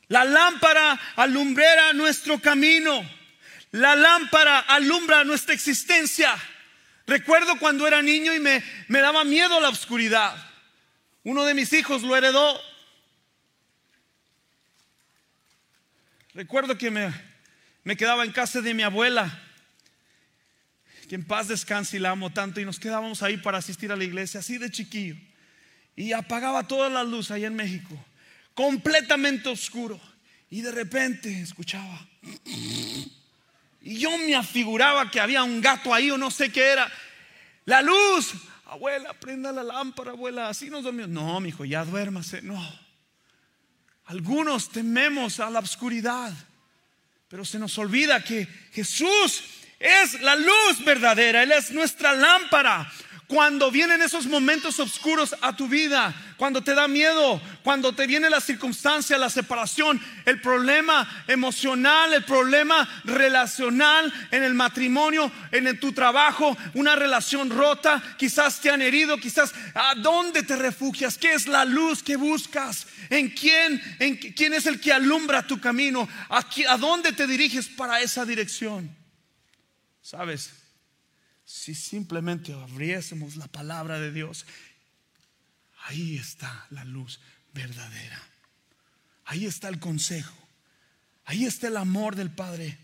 La 0.07 0.25
lámpara 0.25 1.01
alumbra 1.17 1.93
nuestro 1.95 2.41
camino. 2.41 3.05
La 3.73 3.97
lámpara 3.97 4.61
alumbra 4.61 5.25
nuestra 5.25 5.53
existencia. 5.53 6.33
Recuerdo 7.09 7.59
cuando 7.59 7.89
era 7.89 8.03
niño 8.03 8.33
y 8.33 8.39
me, 8.39 8.63
me 8.87 9.01
daba 9.01 9.25
miedo 9.25 9.61
la 9.61 9.69
oscuridad. 9.69 10.37
Uno 11.25 11.45
de 11.45 11.55
mis 11.55 11.73
hijos 11.73 12.03
lo 12.03 12.17
heredó 12.17 12.71
Recuerdo 16.35 16.79
que 16.79 16.91
me, 16.91 17.13
me 17.83 17.97
quedaba 17.97 18.25
en 18.25 18.33
casa 18.33 18.61
de 18.61 18.75
mi 18.75 18.83
abuela, 18.83 19.43
que 21.09 21.17
en 21.17 21.25
paz 21.25 21.49
descanse 21.49 21.97
y 21.97 22.01
la 22.01 22.11
amo 22.11 22.31
tanto, 22.31 22.61
y 22.61 22.65
nos 22.65 22.79
quedábamos 22.79 23.23
ahí 23.23 23.37
para 23.37 23.59
asistir 23.59 23.91
a 23.91 23.97
la 23.97 24.05
iglesia, 24.05 24.41
así 24.41 24.59
de 24.59 24.71
chiquillo. 24.71 25.17
Y 25.97 26.13
apagaba 26.13 26.69
toda 26.69 26.89
la 26.89 27.03
luz 27.03 27.31
ahí 27.31 27.45
en 27.45 27.57
México, 27.57 27.97
completamente 28.55 29.49
oscuro. 29.49 30.01
Y 30.51 30.63
de 30.63 30.73
repente 30.73 31.41
escuchaba. 31.41 32.07
Y 33.83 33.99
yo 33.99 34.17
me 34.19 34.35
afiguraba 34.35 35.11
que 35.11 35.21
había 35.21 35.43
un 35.45 35.61
gato 35.61 35.95
ahí 35.95 36.11
o 36.11 36.19
no 36.19 36.31
sé 36.31 36.51
qué 36.51 36.73
era. 36.73 36.91
La 37.65 37.83
luz, 37.83 38.33
abuela, 38.67 39.13
prenda 39.15 39.53
la 39.53 39.63
lámpara, 39.63 40.11
abuela, 40.11 40.49
así 40.49 40.69
nos 40.69 40.83
dormimos. 40.83 41.11
No, 41.11 41.41
mi 41.41 41.51
hijo, 41.51 41.65
ya 41.65 41.85
duérmase, 41.85 42.43
no. 42.43 42.90
Algunos 44.11 44.71
tememos 44.71 45.39
a 45.39 45.49
la 45.51 45.61
oscuridad, 45.61 46.33
pero 47.29 47.45
se 47.45 47.61
nos 47.61 47.79
olvida 47.79 48.25
que 48.25 48.45
Jesús 48.73 49.45
es 49.79 50.21
la 50.21 50.35
luz 50.35 50.85
verdadera, 50.85 51.45
Él 51.45 51.53
es 51.53 51.71
nuestra 51.71 52.13
lámpara. 52.15 52.91
Cuando 53.31 53.71
vienen 53.71 54.03
esos 54.03 54.27
momentos 54.27 54.81
oscuros 54.81 55.37
a 55.41 55.55
tu 55.55 55.69
vida, 55.69 56.13
cuando 56.37 56.65
te 56.65 56.75
da 56.75 56.89
miedo, 56.89 57.41
cuando 57.63 57.95
te 57.95 58.09
viene 58.09 58.29
la 58.29 58.41
circunstancia, 58.41 59.17
la 59.19 59.31
separación, 59.31 60.01
el 60.25 60.41
problema 60.41 61.25
emocional, 61.29 62.13
el 62.13 62.25
problema 62.25 63.03
relacional 63.05 64.13
en 64.33 64.43
el 64.43 64.55
matrimonio, 64.55 65.31
en 65.53 65.79
tu 65.79 65.93
trabajo, 65.93 66.59
una 66.75 66.97
relación 66.97 67.51
rota, 67.51 68.03
quizás 68.19 68.61
te 68.61 68.69
han 68.69 68.83
herido, 68.83 69.17
quizás 69.17 69.55
a 69.75 69.95
dónde 69.95 70.43
te 70.43 70.57
refugias, 70.57 71.17
qué 71.17 71.33
es 71.33 71.47
la 71.47 71.65
luz 71.65 72.03
que 72.03 72.17
buscas, 72.17 72.89
en 73.11 73.31
quién, 73.31 73.81
en 74.01 74.17
quién 74.17 74.55
es 74.55 74.67
el 74.67 74.81
que 74.81 74.93
alumbra 74.93 75.47
tu 75.47 75.61
camino, 75.61 76.09
a, 76.31 76.45
a 76.69 76.77
dónde 76.79 77.13
te 77.13 77.29
diriges 77.29 77.69
para 77.69 78.01
esa 78.01 78.25
dirección. 78.25 78.91
¿Sabes? 80.03 80.60
Si 81.53 81.75
simplemente 81.75 82.53
abriésemos 82.53 83.35
la 83.35 83.49
palabra 83.49 83.99
de 83.99 84.13
Dios, 84.13 84.47
ahí 85.87 86.17
está 86.17 86.69
la 86.71 86.85
luz 86.85 87.19
verdadera. 87.53 88.23
Ahí 89.25 89.47
está 89.47 89.69
el 89.69 89.81
consejo. 89.81 90.33
Ahí 91.25 91.47
está 91.47 91.67
el 91.67 91.77
amor 91.77 92.15
del 92.15 92.31
Padre. 92.31 92.79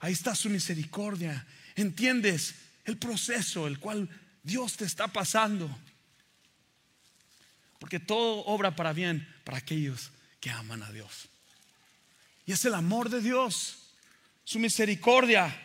Ahí 0.00 0.14
está 0.14 0.34
su 0.34 0.50
misericordia. 0.50 1.46
¿Entiendes 1.76 2.56
el 2.86 2.98
proceso 2.98 3.68
el 3.68 3.78
cual 3.78 4.08
Dios 4.42 4.76
te 4.76 4.84
está 4.84 5.06
pasando? 5.06 5.70
Porque 7.78 8.00
todo 8.00 8.44
obra 8.46 8.74
para 8.74 8.92
bien 8.92 9.32
para 9.44 9.58
aquellos 9.58 10.10
que 10.40 10.50
aman 10.50 10.82
a 10.82 10.90
Dios. 10.90 11.28
Y 12.46 12.52
es 12.52 12.64
el 12.64 12.74
amor 12.74 13.10
de 13.10 13.20
Dios, 13.20 13.92
su 14.42 14.58
misericordia 14.58 15.56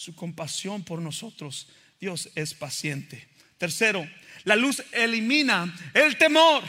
su 0.00 0.14
compasión 0.14 0.82
por 0.82 1.02
nosotros. 1.02 1.68
Dios 2.00 2.30
es 2.34 2.54
paciente. 2.54 3.28
Tercero, 3.58 4.08
la 4.44 4.56
luz 4.56 4.82
elimina 4.92 5.70
el 5.92 6.16
temor. 6.16 6.62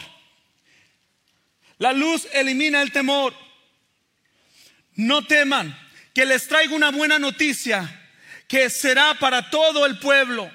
La 1.78 1.94
luz 1.94 2.28
elimina 2.34 2.82
el 2.82 2.92
temor. 2.92 3.34
No 4.96 5.26
teman 5.26 5.74
que 6.14 6.26
les 6.26 6.46
traiga 6.50 6.76
una 6.76 6.92
buena 6.92 7.20
noticia 7.20 8.12
que 8.50 8.70
será 8.70 9.18
para 9.18 9.50
todo 9.50 9.86
el 9.86 9.98
pueblo. 10.00 10.52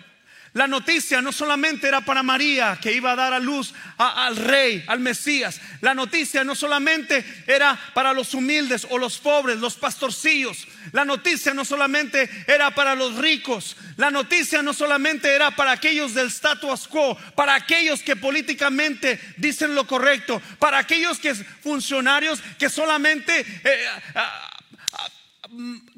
La 0.53 0.67
noticia 0.67 1.23
no 1.23 1.33
solamente 1.33 1.89
era 1.89 2.03
para 2.03 2.23
María, 2.23 2.79
que 2.81 2.93
iba 2.93 3.13
a 3.13 3.17
dar 3.17 3.33
a 3.33 3.39
luz 3.39 3.73
al 3.97 4.37
rey, 4.37 4.85
al 4.87 5.01
Mesías. 5.01 5.63
La 5.81 5.95
noticia 5.95 6.45
no 6.45 6.55
solamente 6.55 7.25
era 7.47 7.79
para 7.95 8.13
los 8.13 8.35
humildes 8.35 8.87
o 8.91 8.99
los 8.99 9.19
pobres, 9.19 9.57
los 9.57 9.77
pastorcillos. 9.77 10.67
La 10.93 11.05
noticia 11.05 11.55
no 11.55 11.65
solamente 11.65 12.29
era 12.47 12.75
para 12.75 12.95
los 12.95 13.17
ricos. 13.17 13.77
La 13.97 14.11
noticia 14.11 14.63
no 14.63 14.73
solamente 14.73 15.35
era 15.35 15.51
para 15.51 15.73
aquellos 15.73 16.15
del 16.15 16.29
status 16.29 16.89
quo, 16.89 17.17
para 17.35 17.55
aquellos 17.55 18.03
que 18.03 18.17
políticamente 18.17 19.21
dicen 19.37 19.75
lo 19.75 19.87
correcto, 19.87 20.41
para 20.59 20.79
aquellos 20.79 21.19
que 21.19 21.35
funcionarios 21.35 22.41
que 22.59 22.69
solamente... 22.69 23.41
Eh, 23.41 23.87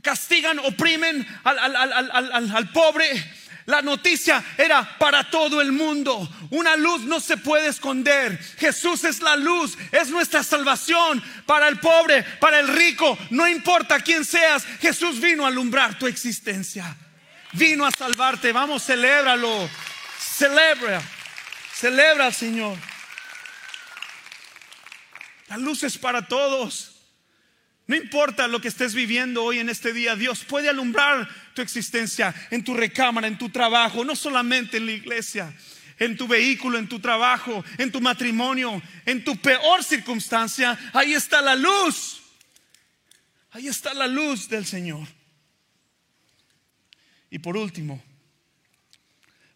castigan, 0.02 0.58
oprimen 0.60 1.26
al 1.44 2.68
pobre. 2.72 3.08
La 3.68 3.82
noticia 3.82 4.42
era 4.56 4.96
para 4.96 5.28
todo 5.28 5.60
el 5.60 5.72
mundo. 5.72 6.26
Una 6.48 6.74
luz 6.74 7.02
no 7.02 7.20
se 7.20 7.36
puede 7.36 7.68
esconder. 7.68 8.38
Jesús 8.56 9.04
es 9.04 9.20
la 9.20 9.36
luz, 9.36 9.76
es 9.92 10.08
nuestra 10.08 10.42
salvación 10.42 11.22
para 11.44 11.68
el 11.68 11.78
pobre, 11.78 12.22
para 12.40 12.60
el 12.60 12.68
rico. 12.68 13.18
No 13.28 13.46
importa 13.46 14.00
quién 14.00 14.24
seas, 14.24 14.64
Jesús 14.80 15.20
vino 15.20 15.44
a 15.44 15.48
alumbrar 15.48 15.98
tu 15.98 16.06
existencia. 16.06 16.96
Vino 17.52 17.84
a 17.84 17.90
salvarte. 17.90 18.52
Vamos, 18.52 18.86
celébralo. 18.86 19.68
Celebra. 20.18 21.02
Celebra 21.74 22.24
al 22.24 22.34
Señor. 22.34 22.78
La 25.48 25.58
luz 25.58 25.82
es 25.82 25.98
para 25.98 26.26
todos. 26.26 26.97
No 27.88 27.96
importa 27.96 28.46
lo 28.48 28.60
que 28.60 28.68
estés 28.68 28.94
viviendo 28.94 29.42
hoy 29.42 29.60
en 29.60 29.70
este 29.70 29.94
día, 29.94 30.14
Dios 30.14 30.44
puede 30.44 30.68
alumbrar 30.68 31.26
tu 31.54 31.62
existencia 31.62 32.34
en 32.50 32.62
tu 32.62 32.74
recámara, 32.74 33.26
en 33.26 33.38
tu 33.38 33.48
trabajo, 33.48 34.04
no 34.04 34.14
solamente 34.14 34.76
en 34.76 34.84
la 34.84 34.92
iglesia, 34.92 35.56
en 35.98 36.14
tu 36.14 36.28
vehículo, 36.28 36.76
en 36.76 36.86
tu 36.86 37.00
trabajo, 37.00 37.64
en 37.78 37.90
tu 37.90 38.02
matrimonio, 38.02 38.82
en 39.06 39.24
tu 39.24 39.34
peor 39.38 39.82
circunstancia. 39.82 40.78
Ahí 40.92 41.14
está 41.14 41.40
la 41.40 41.56
luz. 41.56 42.20
Ahí 43.52 43.68
está 43.68 43.94
la 43.94 44.06
luz 44.06 44.50
del 44.50 44.66
Señor. 44.66 45.08
Y 47.30 47.38
por 47.38 47.56
último, 47.56 48.04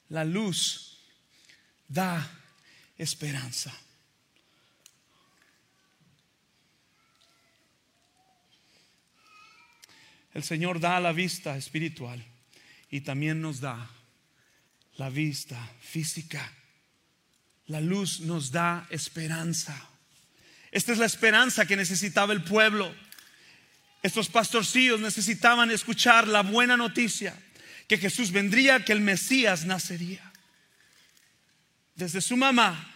la 0.08 0.24
luz 0.24 0.98
da 1.86 2.26
esperanza. 2.96 3.78
El 10.34 10.42
Señor 10.44 10.80
da 10.80 10.98
la 11.00 11.12
vista 11.12 11.56
espiritual 11.56 12.24
y 12.90 13.00
también 13.02 13.40
nos 13.40 13.60
da 13.60 13.90
la 14.96 15.10
vista 15.10 15.58
física. 15.80 16.52
La 17.66 17.80
luz 17.80 18.20
nos 18.20 18.50
da 18.50 18.86
esperanza. 18.90 19.88
Esta 20.70 20.92
es 20.92 20.98
la 20.98 21.06
esperanza 21.06 21.66
que 21.66 21.76
necesitaba 21.76 22.32
el 22.32 22.42
pueblo. 22.42 22.94
Estos 24.02 24.28
pastorcillos 24.28 25.00
necesitaban 25.00 25.70
escuchar 25.70 26.26
la 26.26 26.42
buena 26.42 26.76
noticia 26.76 27.34
que 27.86 27.98
Jesús 27.98 28.32
vendría, 28.32 28.84
que 28.84 28.92
el 28.92 29.00
Mesías 29.00 29.64
nacería. 29.64 30.32
Desde 31.94 32.20
su 32.20 32.36
mamá 32.36 32.88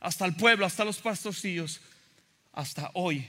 hasta 0.00 0.24
el 0.24 0.34
pueblo, 0.34 0.66
hasta 0.66 0.84
los 0.84 0.98
pastorcillos, 0.98 1.80
hasta 2.52 2.90
hoy, 2.94 3.28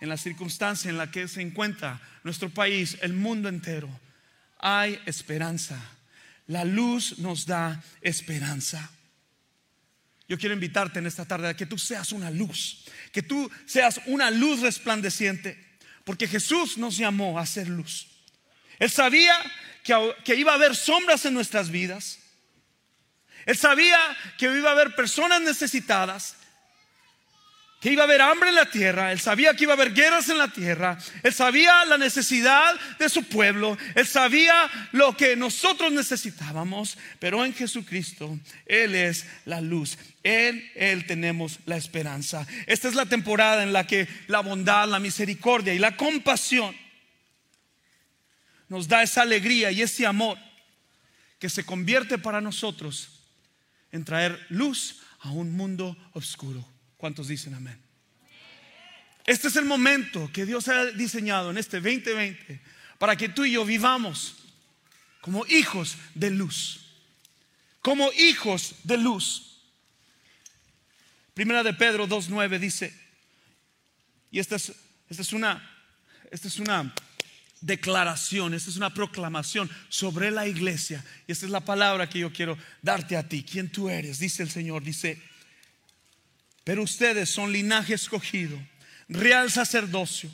en 0.00 0.08
la 0.08 0.16
circunstancia 0.16 0.90
en 0.90 0.98
la 0.98 1.10
que 1.10 1.28
se 1.28 1.42
encuentra 1.42 2.00
nuestro 2.24 2.50
país, 2.50 2.98
el 3.02 3.12
mundo 3.12 3.48
entero, 3.48 3.88
hay 4.58 5.00
esperanza. 5.06 5.80
La 6.46 6.64
luz 6.64 7.18
nos 7.18 7.46
da 7.46 7.82
esperanza. 8.00 8.90
Yo 10.28 10.38
quiero 10.38 10.54
invitarte 10.54 10.98
en 10.98 11.06
esta 11.06 11.24
tarde 11.24 11.48
a 11.48 11.56
que 11.56 11.66
tú 11.66 11.78
seas 11.78 12.12
una 12.12 12.30
luz, 12.30 12.84
que 13.12 13.22
tú 13.22 13.50
seas 13.66 14.00
una 14.06 14.30
luz 14.30 14.60
resplandeciente, 14.60 15.78
porque 16.04 16.28
Jesús 16.28 16.78
nos 16.78 16.96
llamó 16.96 17.38
a 17.38 17.46
ser 17.46 17.68
luz. 17.68 18.08
Él 18.78 18.90
sabía 18.90 19.34
que, 19.82 20.14
que 20.24 20.36
iba 20.36 20.52
a 20.52 20.56
haber 20.56 20.76
sombras 20.76 21.24
en 21.24 21.34
nuestras 21.34 21.70
vidas. 21.70 22.18
Él 23.46 23.56
sabía 23.56 23.98
que 24.36 24.46
iba 24.46 24.68
a 24.68 24.72
haber 24.72 24.94
personas 24.94 25.40
necesitadas, 25.40 26.36
que 27.80 27.92
iba 27.92 28.02
a 28.02 28.06
haber 28.06 28.20
hambre 28.20 28.48
en 28.48 28.56
la 28.56 28.68
tierra, 28.68 29.12
él 29.12 29.20
sabía 29.20 29.54
que 29.54 29.62
iba 29.62 29.72
a 29.72 29.76
haber 29.76 29.94
guerras 29.94 30.28
en 30.28 30.38
la 30.38 30.48
tierra, 30.48 30.98
él 31.22 31.32
sabía 31.32 31.84
la 31.84 31.96
necesidad 31.96 32.74
de 32.98 33.08
su 33.08 33.22
pueblo, 33.24 33.78
él 33.94 34.06
sabía 34.06 34.68
lo 34.90 35.16
que 35.16 35.36
nosotros 35.36 35.92
necesitábamos, 35.92 36.98
pero 37.20 37.44
en 37.44 37.54
Jesucristo 37.54 38.38
Él 38.66 38.94
es 38.94 39.26
la 39.44 39.60
luz, 39.60 39.96
en 40.24 40.68
Él 40.74 41.06
tenemos 41.06 41.60
la 41.66 41.76
esperanza. 41.76 42.46
Esta 42.66 42.88
es 42.88 42.94
la 42.94 43.06
temporada 43.06 43.62
en 43.62 43.72
la 43.72 43.86
que 43.86 44.08
la 44.26 44.40
bondad, 44.40 44.88
la 44.88 44.98
misericordia 44.98 45.72
y 45.72 45.78
la 45.78 45.96
compasión 45.96 46.74
nos 48.68 48.88
da 48.88 49.02
esa 49.02 49.22
alegría 49.22 49.70
y 49.70 49.82
ese 49.82 50.04
amor 50.04 50.36
que 51.38 51.48
se 51.48 51.64
convierte 51.64 52.18
para 52.18 52.40
nosotros 52.40 53.08
en 53.92 54.04
traer 54.04 54.46
luz 54.48 55.00
a 55.20 55.30
un 55.30 55.52
mundo 55.52 55.96
oscuro. 56.12 56.77
¿Cuántos 56.98 57.28
dicen 57.28 57.54
amén? 57.54 57.80
Este 59.24 59.48
es 59.48 59.56
el 59.56 59.64
momento 59.64 60.30
que 60.32 60.44
Dios 60.44 60.68
ha 60.68 60.86
diseñado 60.86 61.50
en 61.50 61.58
este 61.58 61.80
2020 61.80 62.60
para 62.98 63.16
que 63.16 63.28
tú 63.28 63.44
y 63.44 63.52
yo 63.52 63.64
vivamos 63.64 64.34
como 65.20 65.46
hijos 65.46 65.96
de 66.14 66.30
luz. 66.30 66.80
Como 67.80 68.12
hijos 68.12 68.74
de 68.82 68.98
luz. 68.98 69.60
Primera 71.34 71.62
de 71.62 71.72
Pedro 71.72 72.08
2.9 72.08 72.58
dice, 72.58 72.92
y 74.32 74.40
esta 74.40 74.56
es, 74.56 75.32
una, 75.32 75.70
esta 76.32 76.48
es 76.48 76.58
una 76.58 76.92
declaración, 77.60 78.54
esta 78.54 78.70
es 78.70 78.76
una 78.76 78.92
proclamación 78.92 79.70
sobre 79.88 80.32
la 80.32 80.48
iglesia. 80.48 81.04
Y 81.28 81.32
esta 81.32 81.46
es 81.46 81.52
la 81.52 81.64
palabra 81.64 82.08
que 82.08 82.18
yo 82.18 82.32
quiero 82.32 82.58
darte 82.82 83.16
a 83.16 83.28
ti. 83.28 83.44
¿Quién 83.44 83.70
tú 83.70 83.88
eres? 83.88 84.18
Dice 84.18 84.42
el 84.42 84.50
Señor, 84.50 84.82
dice, 84.82 85.22
pero 86.68 86.82
ustedes 86.82 87.30
son 87.30 87.50
linaje 87.50 87.94
escogido, 87.94 88.60
real 89.08 89.50
sacerdocio, 89.50 90.30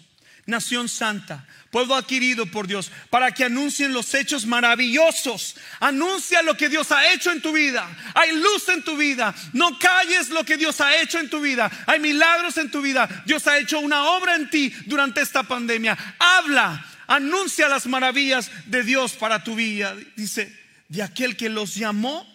nación 0.47 0.89
santa, 0.89 1.47
pueblo 1.71 1.95
adquirido 1.95 2.45
por 2.47 2.67
Dios, 2.67 2.91
para 3.09 3.31
que 3.31 3.45
anuncien 3.45 3.93
los 3.93 4.13
hechos 4.15 4.45
maravillosos. 4.45 5.55
Anuncia 5.79 6.43
lo 6.43 6.57
que 6.57 6.69
Dios 6.69 6.91
ha 6.91 7.13
hecho 7.13 7.31
en 7.31 7.41
tu 7.41 7.53
vida. 7.53 7.89
Hay 8.17 8.33
luz 8.33 8.69
en 8.69 8.83
tu 8.83 8.97
vida. 8.97 9.33
No 9.53 9.79
calles 9.79 10.31
lo 10.31 10.45
que 10.45 10.57
Dios 10.57 10.81
ha 10.81 11.01
hecho 11.01 11.21
en 11.21 11.31
tu 11.31 11.41
vida. 11.41 11.71
Hay 11.87 12.01
milagros 12.01 12.57
en 12.57 12.69
tu 12.69 12.83
vida. 12.83 13.09
Dios 13.25 13.47
ha 13.47 13.57
hecho 13.57 13.79
una 13.79 14.03
obra 14.07 14.35
en 14.35 14.51
ti 14.51 14.73
durante 14.87 15.21
esta 15.21 15.45
pandemia. 15.45 15.97
Habla, 16.19 16.85
anuncia 17.07 17.69
las 17.69 17.87
maravillas 17.87 18.51
de 18.67 18.83
Dios 18.83 19.13
para 19.13 19.45
tu 19.45 19.55
vida. 19.55 19.95
Dice, 20.17 20.53
de 20.89 21.01
aquel 21.05 21.37
que 21.37 21.49
los 21.49 21.77
llamó 21.77 22.27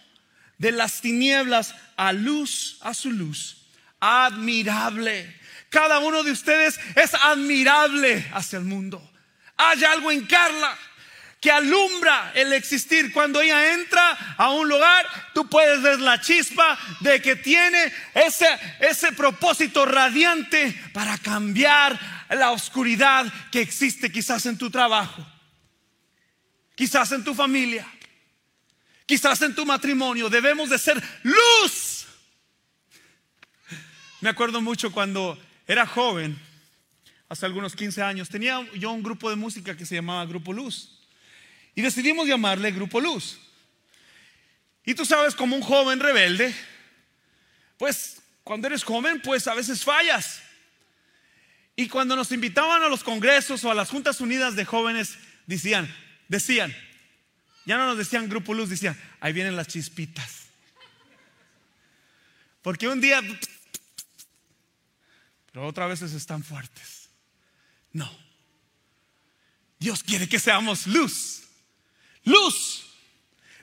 de 0.58 0.72
las 0.72 1.02
tinieblas 1.02 1.76
a 1.98 2.14
luz, 2.14 2.78
a 2.80 2.94
su 2.94 3.12
luz 3.12 3.59
admirable. 4.00 5.40
Cada 5.70 6.00
uno 6.00 6.24
de 6.24 6.32
ustedes 6.32 6.80
es 6.96 7.14
admirable 7.14 8.28
hacia 8.34 8.58
el 8.58 8.66
mundo. 8.66 9.02
Hay 9.58 9.84
algo 9.84 10.12
en 10.12 10.26
Carla 10.26 10.78
que 11.40 11.52
alumbra 11.52 12.32
el 12.36 12.54
existir. 12.54 13.12
Cuando 13.14 13.42
ella 13.42 13.74
entra 13.74 14.36
a 14.38 14.52
un 14.52 14.68
lugar, 14.68 15.06
tú 15.34 15.48
puedes 15.48 15.82
ver 15.82 16.00
la 16.00 16.20
chispa 16.20 16.78
de 17.02 17.22
que 17.22 17.36
tiene 17.36 17.92
ese, 18.14 18.48
ese 18.80 19.12
propósito 19.12 19.86
radiante 19.86 20.74
para 20.94 21.18
cambiar 21.18 21.98
la 22.30 22.52
oscuridad 22.52 23.32
que 23.52 23.62
existe 23.62 24.12
quizás 24.12 24.46
en 24.46 24.58
tu 24.58 24.70
trabajo, 24.70 25.26
quizás 26.76 27.12
en 27.12 27.24
tu 27.24 27.34
familia, 27.34 27.88
quizás 29.06 29.42
en 29.42 29.56
tu 29.56 29.66
matrimonio. 29.66 30.30
Debemos 30.30 30.70
de 30.70 30.78
ser 30.78 31.02
luz 31.24 31.99
me 34.22 34.30
acuerdo 34.30 34.62
mucho 34.62 34.92
cuando 34.92 35.38
era 35.68 35.86
joven, 35.86 36.38
hace 37.30 37.46
algunos 37.46 37.76
15 37.76 38.02
años, 38.02 38.30
tenía 38.30 38.68
yo 38.74 38.92
un 38.92 39.04
grupo 39.04 39.30
de 39.30 39.36
música 39.36 39.78
que 39.78 39.86
se 39.86 39.96
llamaba 39.96 40.26
Grupo 40.26 40.52
Luz. 40.52 41.00
Y 41.76 41.82
decidimos 41.82 42.28
llamarle 42.28 42.72
Grupo 42.72 43.00
Luz. 43.00 43.40
Y 44.84 44.96
tú 44.96 45.06
sabes, 45.06 45.36
como 45.36 45.56
un 45.56 45.62
joven 45.62 46.00
rebelde, 46.00 46.54
pues 47.78 48.22
cuando 48.44 48.68
eres 48.68 48.84
joven, 48.84 49.22
pues 49.22 49.48
a 49.48 49.54
veces 49.54 49.84
fallas. 49.84 50.42
Y 51.76 51.88
cuando 51.88 52.16
nos 52.16 52.32
invitaban 52.32 52.84
a 52.84 52.90
los 52.90 53.04
congresos 53.04 53.64
o 53.64 53.72
a 53.72 53.76
las 53.76 53.90
Juntas 53.90 54.20
Unidas 54.20 54.56
de 54.56 54.66
Jóvenes, 54.66 55.18
decían, 55.46 55.94
decían, 56.28 56.76
ya 57.66 57.78
no 57.78 57.86
nos 57.86 57.98
decían 57.98 58.28
Grupo 58.28 58.54
Luz, 58.54 58.70
decían, 58.70 59.00
ahí 59.20 59.32
vienen 59.32 59.56
las 59.56 59.68
chispitas. 59.68 60.48
Porque 62.62 62.88
un 62.88 63.00
día 63.00 63.22
pero 65.52 65.68
otras 65.68 65.90
veces 65.90 66.14
están 66.14 66.44
fuertes. 66.44 67.10
No. 67.92 68.10
Dios 69.80 70.04
quiere 70.04 70.28
que 70.28 70.40
seamos 70.40 70.88
luz. 70.88 71.44
Luz. 72.24 72.86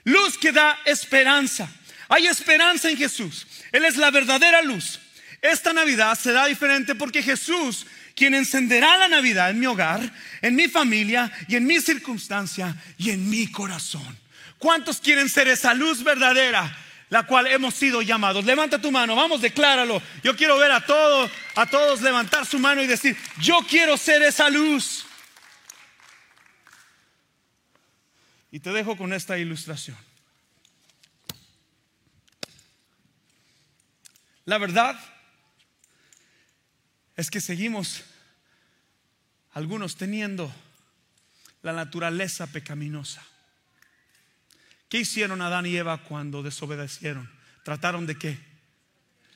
Luz 0.03 0.37
que 0.37 0.51
da 0.51 0.79
esperanza. 0.85 1.69
Hay 2.09 2.27
esperanza 2.27 2.89
en 2.89 2.97
Jesús. 2.97 3.47
Él 3.71 3.85
es 3.85 3.97
la 3.97 4.11
verdadera 4.11 4.61
luz. 4.61 4.99
Esta 5.41 5.73
Navidad 5.73 6.17
será 6.17 6.45
diferente 6.45 6.95
porque 6.95 7.21
Jesús, 7.21 7.85
quien 8.15 8.33
encenderá 8.33 8.97
la 8.97 9.07
Navidad 9.07 9.51
en 9.51 9.59
mi 9.59 9.67
hogar, 9.67 10.13
en 10.41 10.55
mi 10.55 10.67
familia 10.67 11.31
y 11.47 11.55
en 11.55 11.65
mi 11.65 11.79
circunstancia 11.79 12.75
y 12.97 13.11
en 13.11 13.29
mi 13.29 13.51
corazón. 13.51 14.17
¿Cuántos 14.57 14.99
quieren 14.99 15.29
ser 15.29 15.47
esa 15.47 15.73
luz 15.73 16.03
verdadera? 16.03 16.75
La 17.09 17.25
cual 17.25 17.47
hemos 17.47 17.73
sido 17.73 18.01
llamados. 18.01 18.45
Levanta 18.45 18.81
tu 18.81 18.91
mano, 18.91 19.15
vamos, 19.15 19.41
decláralo. 19.41 20.01
Yo 20.23 20.35
quiero 20.35 20.57
ver 20.57 20.71
a 20.71 20.85
todos, 20.85 21.31
a 21.55 21.65
todos 21.65 22.01
levantar 22.01 22.45
su 22.45 22.59
mano 22.59 22.81
y 22.81 22.87
decir, 22.87 23.17
yo 23.39 23.59
quiero 23.69 23.97
ser 23.97 24.21
esa 24.23 24.49
luz. 24.49 25.05
Y 28.51 28.59
te 28.59 28.71
dejo 28.71 28.97
con 28.97 29.13
esta 29.13 29.37
ilustración. 29.37 29.97
La 34.45 34.57
verdad 34.57 34.97
es 37.15 37.29
que 37.29 37.41
seguimos 37.41 38.03
algunos 39.51 39.97
teniendo 39.97 40.53
la 41.61 41.73
naturaleza 41.73 42.47
pecaminosa. 42.47 43.25
¿Qué 44.89 44.99
hicieron 44.99 45.41
Adán 45.41 45.65
y 45.65 45.75
Eva 45.75 46.03
cuando 46.03 46.43
desobedecieron? 46.43 47.29
Trataron 47.63 48.05
de 48.05 48.17
qué? 48.17 48.39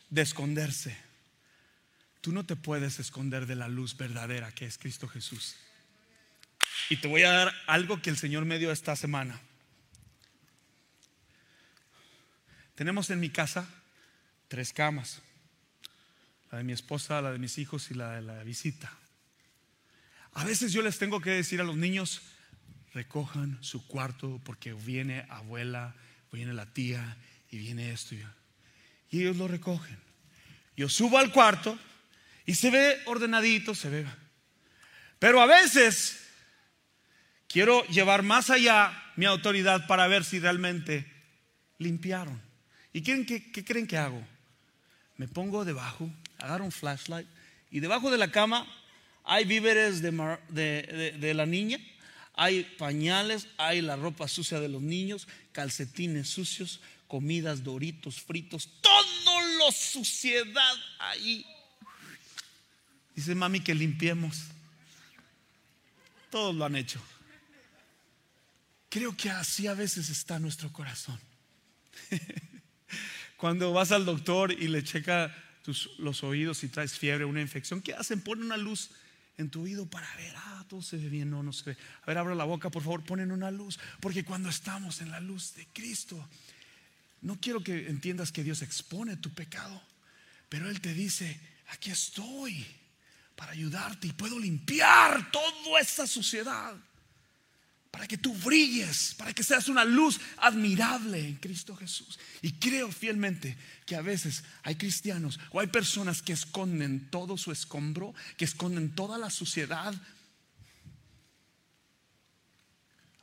De 0.10 0.22
esconderse. 0.22 0.98
Tú 2.22 2.32
no 2.32 2.46
te 2.46 2.56
puedes 2.56 3.00
esconder 3.00 3.48
de 3.48 3.56
la 3.56 3.68
luz 3.68 3.98
verdadera 3.98 4.52
que 4.52 4.66
es 4.66 4.78
Cristo 4.78 5.08
Jesús. 5.08 5.56
Y 6.90 6.98
te 6.98 7.08
voy 7.08 7.24
a 7.24 7.32
dar 7.32 7.54
algo 7.68 8.02
que 8.02 8.10
el 8.10 8.18
Señor 8.18 8.46
me 8.46 8.60
dio 8.60 8.72
esta 8.72 8.96
semana. 8.96 9.40
Tenemos 12.76 13.10
en 13.10 13.20
mi 13.20 13.30
casa 13.30 13.68
tres 14.48 14.72
camas. 14.74 15.22
La 16.52 16.60
de 16.60 16.64
mi 16.64 16.74
esposa, 16.74 17.22
la 17.22 17.32
de 17.32 17.40
mis 17.40 17.58
hijos 17.58 17.92
y 17.92 17.94
la 17.94 18.12
de 18.12 18.22
la 18.22 18.44
visita. 18.44 18.92
A 20.34 20.44
veces 20.44 20.74
yo 20.74 20.82
les 20.82 20.98
tengo 20.98 21.22
que 21.22 21.32
decir 21.32 21.62
a 21.62 21.64
los 21.64 21.78
niños, 21.78 22.22
recojan 22.94 23.58
su 23.62 23.86
cuarto 23.88 24.40
porque 24.44 24.74
viene 24.74 25.26
abuela, 25.30 25.96
viene 26.32 26.54
la 26.54 26.66
tía 26.66 27.18
y 27.50 27.58
viene 27.58 27.92
esto. 27.92 28.16
Y 29.10 29.22
ellos 29.22 29.38
lo 29.38 29.48
recogen. 29.48 29.98
Yo 30.76 30.90
subo 30.90 31.18
al 31.18 31.32
cuarto 31.32 31.78
y 32.46 32.56
se 32.56 32.70
ve 32.70 32.98
ordenadito, 33.06 33.76
se 33.76 33.90
ve. 33.90 34.06
Pero 35.20 35.42
a 35.42 35.46
veces 35.46 36.28
quiero 37.48 37.86
llevar 37.88 38.24
más 38.24 38.50
allá 38.50 38.92
mi 39.16 39.26
autoridad 39.26 39.88
para 39.88 40.08
ver 40.08 40.24
si 40.24 40.40
realmente 40.40 41.06
limpiaron. 41.78 42.42
¿Y 42.94 43.02
qué, 43.02 43.26
qué 43.26 43.64
creen 43.64 43.88
que 43.88 43.98
hago? 43.98 44.26
Me 45.18 45.28
pongo 45.28 45.66
debajo, 45.66 46.10
agarro 46.40 46.66
un 46.66 46.72
flashlight 46.72 47.28
y 47.70 47.80
debajo 47.80 48.12
de 48.12 48.18
la 48.18 48.32
cama 48.32 48.68
hay 49.24 49.46
víveres 49.46 50.02
de, 50.02 51.34
la 51.34 51.46
niña, 51.46 51.80
hay 52.34 52.64
pañales, 52.78 53.48
hay 53.58 53.82
la 53.82 53.96
ropa 53.96 54.28
sucia 54.28 54.60
de 54.60 54.70
los 54.70 54.82
niños, 54.82 55.28
calcetines 55.52 56.30
sucios, 56.30 56.82
comidas, 57.08 57.64
doritos, 57.64 58.22
fritos, 58.22 58.70
todo 58.82 59.42
lo 59.58 59.72
suciedad 59.72 60.76
ahí. 61.00 61.46
Dice 63.16 63.36
mami 63.36 63.60
que 63.60 63.76
limpiemos. 63.76 64.46
Todos 66.30 66.56
lo 66.56 66.64
han 66.64 66.78
hecho. 66.78 67.02
Creo 68.90 69.16
que 69.16 69.30
así 69.30 69.68
a 69.68 69.74
veces 69.74 70.10
está 70.10 70.40
nuestro 70.40 70.72
corazón. 70.72 71.20
Cuando 73.38 73.74
vas 73.74 73.92
al 73.92 74.06
doctor 74.06 74.52
y 74.52 74.68
le 74.68 74.84
checa 74.84 75.36
los 75.98 76.24
oídos 76.24 76.64
y 76.64 76.70
traes 76.70 76.98
fiebre, 76.98 77.26
una 77.26 77.42
infección, 77.42 77.82
¿qué 77.82 77.94
hacen? 77.94 78.22
Ponen 78.22 78.46
una 78.46 78.58
luz 78.58 78.92
en 79.38 79.50
tu 79.50 79.64
oído 79.64 79.86
para 79.90 80.14
ver, 80.16 80.34
ah, 80.38 80.66
todo 80.68 80.82
se 80.82 80.98
ve 80.98 81.10
bien, 81.10 81.30
no, 81.30 81.44
no 81.44 81.54
se 81.54 81.72
ve. 81.72 81.78
A 82.04 82.06
ver, 82.08 82.18
abra 82.18 82.36
la 82.36 82.44
boca, 82.44 82.70
por 82.70 82.84
favor, 82.84 83.04
ponen 83.04 83.32
una 83.32 83.52
luz, 83.52 83.80
porque 84.00 84.24
cuando 84.24 84.50
estamos 84.50 85.02
en 85.02 85.12
la 85.12 85.20
luz 85.20 85.56
de 85.56 85.68
Cristo, 85.68 86.28
no 87.22 87.40
quiero 87.40 87.64
que 87.64 87.88
entiendas 87.90 88.32
que 88.32 88.44
Dios 88.44 88.62
expone 88.62 89.18
tu 89.18 89.34
pecado, 89.34 89.82
pero 90.50 90.70
Él 90.70 90.82
te 90.82 90.94
dice, 90.94 91.40
aquí 91.70 91.92
estoy 91.92 92.66
para 93.36 93.54
ayudarte 93.54 94.08
y 94.08 94.14
puedo 94.14 94.38
limpiar 94.38 95.32
toda 95.32 95.80
esa 95.80 96.06
suciedad 96.06 96.76
para 97.92 98.08
que 98.08 98.18
tú 98.18 98.34
brilles, 98.34 99.14
para 99.16 99.34
que 99.34 99.44
seas 99.44 99.68
una 99.68 99.84
luz 99.84 100.20
admirable 100.38 101.28
en 101.28 101.36
Cristo 101.36 101.76
Jesús. 101.76 102.18
Y 102.42 102.54
creo 102.54 102.90
fielmente 102.90 103.58
que 103.86 103.98
a 103.98 104.02
veces 104.02 104.46
hay 104.64 104.76
cristianos 104.76 105.40
o 105.52 105.60
hay 105.60 105.68
personas 105.68 106.22
que 106.22 106.32
esconden 106.32 107.10
todo 107.12 107.38
su 107.38 107.52
escombro, 107.52 108.16
que 108.38 108.46
esconden 108.46 108.96
toda 108.96 109.18
la 109.18 109.30
suciedad, 109.30 109.94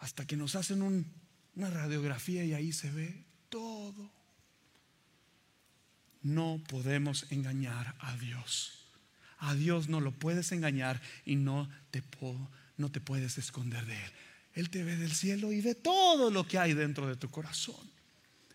hasta 0.01 0.27
que 0.27 0.37
nos 0.37 0.55
hacen 0.55 0.83
una 0.83 1.71
radiografía 1.71 2.45
y 2.45 2.53
ahí 2.53 2.73
se 2.73 2.91
ve 2.91 3.25
todo. 3.49 4.13
No 6.23 6.63
podemos 6.69 7.27
engañar 7.31 7.97
a 8.01 8.17
Dios. 8.17 8.87
A 9.39 9.55
Dios 9.55 9.89
no 9.89 10.01
lo 10.01 10.13
puedes 10.13 10.53
engañar 10.53 11.01
y 11.25 11.37
no 11.37 11.71
te, 11.91 12.03
no 12.77 12.91
te 12.91 13.01
puedes 13.01 13.39
esconder 13.39 13.87
de 13.87 13.95
Él. 14.05 14.13
Él 14.59 14.71
te 14.71 14.83
ve 14.83 14.97
del 14.97 15.13
cielo 15.13 15.53
y 15.53 15.61
ve 15.61 15.77
todo 15.77 16.33
lo 16.33 16.49
que 16.49 16.59
hay 16.59 16.75
dentro 16.75 17.07
de 17.07 17.15
tu 17.15 17.31
corazón. 17.31 17.89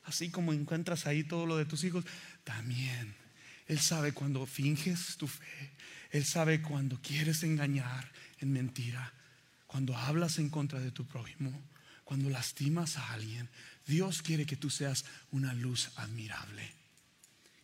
Así 0.03 0.29
como 0.29 0.51
encuentras 0.51 1.07
ahí 1.07 1.23
todo 1.23 1.45
lo 1.45 1.55
de 1.55 1.63
tus 1.63 1.85
hijos, 1.85 2.03
también 2.43 3.15
Él 3.67 3.79
sabe 3.79 4.11
cuando 4.11 4.45
finges 4.45 5.15
tu 5.15 5.27
fe. 5.27 5.71
Él 6.11 6.25
sabe 6.25 6.61
cuando 6.61 6.99
quieres 7.01 7.43
engañar 7.43 8.11
en 8.39 8.51
mentira, 8.51 9.13
cuando 9.65 9.95
hablas 9.95 10.39
en 10.39 10.49
contra 10.49 10.81
de 10.81 10.91
tu 10.91 11.05
prójimo, 11.05 11.57
cuando 12.03 12.29
lastimas 12.29 12.97
a 12.97 13.13
alguien. 13.13 13.49
Dios 13.87 14.21
quiere 14.21 14.45
que 14.45 14.57
tú 14.57 14.69
seas 14.69 15.05
una 15.31 15.53
luz 15.53 15.89
admirable. 15.95 16.82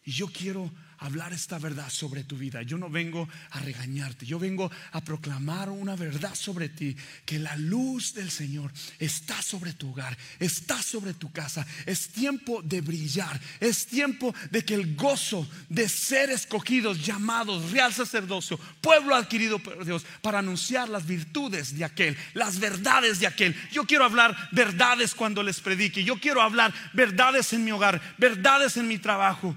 Y 0.10 0.12
yo 0.12 0.26
quiero 0.26 0.72
hablar 0.98 1.34
esta 1.34 1.60
verdad 1.60 1.88
sobre 1.91 2.24
tu 2.24 2.36
vida. 2.36 2.63
Yo 2.63 2.80
no 2.80 2.89
vengo 2.89 3.30
a 3.52 3.60
regañarte, 3.60 4.26
yo 4.26 4.39
vengo 4.39 4.72
a 4.91 5.02
proclamar 5.02 5.69
una 5.69 5.95
verdad 5.95 6.34
sobre 6.34 6.67
ti, 6.69 6.98
que 7.26 7.38
la 7.38 7.56
luz 7.56 8.15
del 8.15 8.32
Señor 8.32 8.72
está 8.98 9.39
sobre 9.43 9.74
tu 9.74 9.91
hogar, 9.91 10.17
está 10.39 10.82
sobre 10.82 11.13
tu 11.13 11.32
casa. 11.32 11.63
Es 11.86 12.10
tiempo 12.10 12.63
de 12.63 12.82
brillar, 12.82 13.39
es 13.60 13.86
tiempo 13.86 14.34
de 14.50 14.65
que 14.65 14.74
el 14.74 14.95
gozo 14.95 15.48
de 15.69 15.88
ser 15.88 16.32
escogidos, 16.32 17.06
llamados, 17.06 17.69
real 17.69 17.93
sacerdocio, 17.93 18.60
pueblo 18.82 19.13
adquirido 19.13 19.60
por 19.60 19.86
Dios, 19.86 20.08
para 20.24 20.39
anunciar 20.39 20.89
las 20.89 21.06
virtudes 21.06 21.78
de 21.78 21.86
aquel, 21.86 22.17
las 22.34 22.60
verdades 22.60 23.19
de 23.19 23.28
aquel. 23.28 23.56
Yo 23.72 23.86
quiero 23.86 24.06
hablar 24.06 24.36
verdades 24.52 25.13
cuando 25.13 25.43
les 25.43 25.60
predique, 25.60 26.04
yo 26.04 26.19
quiero 26.19 26.41
hablar 26.41 26.74
verdades 26.93 27.54
en 27.54 27.63
mi 27.63 27.72
hogar, 27.72 28.02
verdades 28.17 28.76
en 28.76 28.88
mi 28.88 28.98
trabajo 28.98 29.56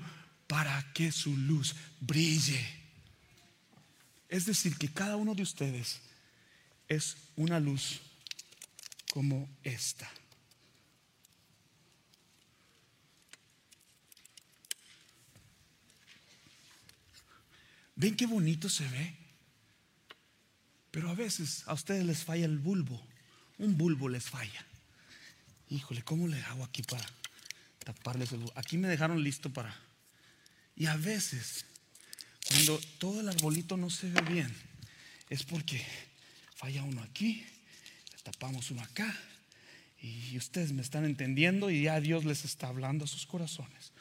para 0.53 0.93
que 0.93 1.11
su 1.11 1.35
luz 1.35 1.75
brille. 1.99 2.62
Es 4.29 4.45
decir, 4.45 4.77
que 4.77 4.93
cada 4.93 5.17
uno 5.17 5.35
de 5.35 5.43
ustedes 5.43 6.03
es 6.88 7.17
una 7.37 7.59
luz 7.59 8.03
como 9.15 9.49
esta. 9.62 10.12
¿Ven 17.97 18.15
qué 18.15 18.27
bonito 18.27 18.69
se 18.69 18.87
ve? 18.88 19.17
Pero 20.91 21.09
a 21.09 21.15
veces 21.15 21.62
a 21.67 21.73
ustedes 21.73 22.05
les 22.05 22.25
falla 22.25 22.45
el 22.45 22.59
bulbo. 22.59 23.03
Un 23.57 23.79
bulbo 23.79 24.07
les 24.11 24.25
falla. 24.25 24.67
Híjole, 25.71 26.03
¿cómo 26.03 26.29
le 26.29 26.43
hago 26.43 26.62
aquí 26.62 26.83
para 26.83 27.07
taparles 27.79 28.33
el 28.33 28.41
bulbo? 28.41 28.53
Aquí 28.55 28.77
me 28.77 28.88
dejaron 28.88 29.25
listo 29.25 29.51
para 29.51 29.75
y 30.83 30.87
a 30.87 30.97
veces, 30.97 31.64
cuando 32.49 32.77
todo 32.99 33.21
el 33.21 33.29
arbolito 33.29 33.77
no 33.77 33.88
se 33.88 34.11
ve 34.11 34.21
bien, 34.23 34.53
es 35.31 35.45
porque 35.45 35.81
falla 36.57 36.83
uno 36.83 37.01
aquí, 37.05 37.47
tapamos 38.25 38.68
uno 38.73 38.83
acá, 38.83 39.16
y 40.01 40.37
ustedes 40.37 40.73
me 40.73 40.83
están 40.83 41.05
entendiendo 41.05 41.71
y 41.71 41.83
ya 41.83 42.01
Dios 42.01 42.25
les 42.25 42.45
está 42.45 42.66
hablando 42.66 43.05
a 43.05 43.07
sus 43.07 43.27
corazones. 43.27 43.92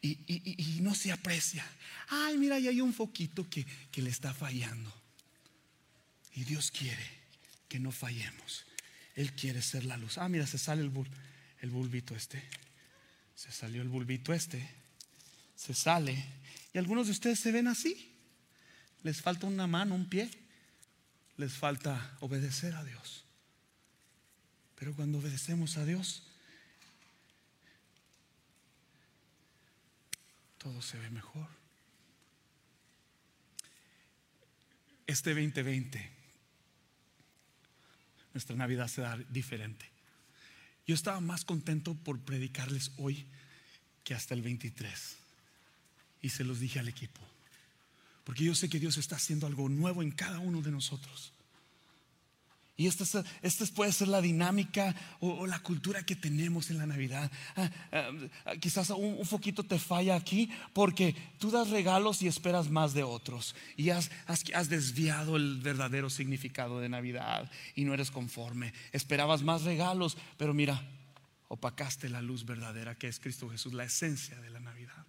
Y, 0.00 0.78
no 0.80 0.94
se 0.94 1.10
aprecia. 1.10 1.66
Ay, 2.06 2.38
mira, 2.38 2.54
ahí 2.54 2.68
hay 2.68 2.80
un 2.80 2.94
foquito 2.94 3.50
que, 3.50 3.66
le 3.96 4.10
está 4.10 4.32
fallando. 4.32 4.94
Y 6.36 6.44
Dios 6.44 6.70
quiere 6.70 7.04
que 7.68 7.80
no 7.80 7.90
fallemos. 7.90 8.64
Él 9.16 9.32
quiere 9.32 9.60
ser 9.60 9.84
la 9.86 9.96
luz. 9.96 10.18
Ah, 10.18 10.28
mira, 10.28 10.46
se 10.46 10.56
sale 10.56 10.82
el, 10.82 10.92
el 11.62 11.70
bulbito 11.70 12.14
este. 12.14 12.40
Se 13.34 13.50
salió 13.50 13.82
el 13.82 13.88
bulbito 13.88 14.32
este 14.32 14.79
se 15.60 15.74
sale. 15.74 16.24
Y 16.72 16.78
algunos 16.78 17.06
de 17.06 17.12
ustedes 17.12 17.38
se 17.38 17.52
ven 17.52 17.68
así. 17.68 18.16
Les 19.02 19.20
falta 19.20 19.46
una 19.46 19.66
mano, 19.66 19.94
un 19.94 20.08
pie. 20.08 20.30
Les 21.36 21.52
falta 21.52 22.16
obedecer 22.20 22.74
a 22.74 22.82
Dios. 22.82 23.24
Pero 24.76 24.94
cuando 24.94 25.18
obedecemos 25.18 25.76
a 25.76 25.84
Dios, 25.84 26.22
todo 30.56 30.80
se 30.80 30.96
ve 30.96 31.10
mejor. 31.10 31.46
Este 35.06 35.34
2020, 35.34 36.10
nuestra 38.32 38.56
Navidad 38.56 38.88
se 38.88 39.02
da 39.02 39.18
diferente. 39.28 39.90
Yo 40.86 40.94
estaba 40.94 41.20
más 41.20 41.44
contento 41.44 41.94
por 41.96 42.18
predicarles 42.20 42.92
hoy 42.96 43.26
que 44.04 44.14
hasta 44.14 44.32
el 44.32 44.40
23 44.40 45.19
y 46.22 46.28
se 46.28 46.44
los 46.44 46.60
dije 46.60 46.78
al 46.78 46.88
equipo. 46.88 47.20
Porque 48.24 48.44
yo 48.44 48.54
sé 48.54 48.68
que 48.68 48.78
Dios 48.78 48.96
está 48.98 49.16
haciendo 49.16 49.46
algo 49.46 49.68
nuevo 49.68 50.02
en 50.02 50.10
cada 50.10 50.38
uno 50.38 50.62
de 50.62 50.70
nosotros. 50.70 51.32
Y 52.80 52.86
esta, 52.86 53.04
esta 53.42 53.66
puede 53.74 53.92
ser 53.92 54.08
la 54.08 54.22
dinámica 54.22 54.96
o, 55.20 55.46
la 55.46 55.58
cultura 55.58 56.02
que 56.02 56.16
tenemos 56.16 56.70
en 56.70 56.78
la 56.78 56.86
Navidad. 56.86 57.30
Ah, 57.54 57.70
ah, 57.92 58.52
quizás 58.58 58.88
un, 58.88 59.22
foquito 59.26 59.62
te 59.62 59.78
falla 59.78 60.14
aquí 60.14 60.50
porque 60.72 61.14
tú 61.38 61.50
das 61.50 61.68
regalos 61.68 62.22
y 62.22 62.26
esperas 62.26 62.70
más 62.70 62.94
de 62.94 63.02
otros. 63.02 63.54
Y 63.76 63.90
has, 63.90 64.10
has, 64.26 64.70
desviado 64.70 65.36
el 65.36 65.60
verdadero 65.60 66.08
significado 66.08 66.80
de 66.80 66.88
Navidad 66.88 67.50
y 67.74 67.84
no 67.84 67.92
eres 67.92 68.10
conforme. 68.10 68.72
Esperabas 68.92 69.42
más 69.42 69.64
regalos, 69.64 70.16
pero 70.38 70.54
mira, 70.54 70.82
opacaste 71.48 72.08
la 72.08 72.22
luz 72.22 72.46
verdadera 72.46 72.94
que 72.94 73.08
es 73.08 73.20
Cristo 73.20 73.50
Jesús, 73.50 73.74
la 73.74 73.84
esencia 73.84 74.40
de 74.40 74.48
la 74.48 74.60
Navidad. 74.60 75.04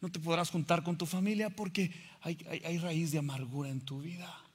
No 0.00 0.10
te 0.10 0.20
podrás 0.20 0.50
juntar 0.50 0.82
con 0.82 0.98
tu 0.98 1.06
familia 1.06 1.50
porque 1.50 1.92
hay 2.20 2.78
raíz 2.78 3.12
de 3.12 3.18
amargura 3.18 3.70
en 3.70 3.80
tu 3.80 4.00
vida 4.00 4.46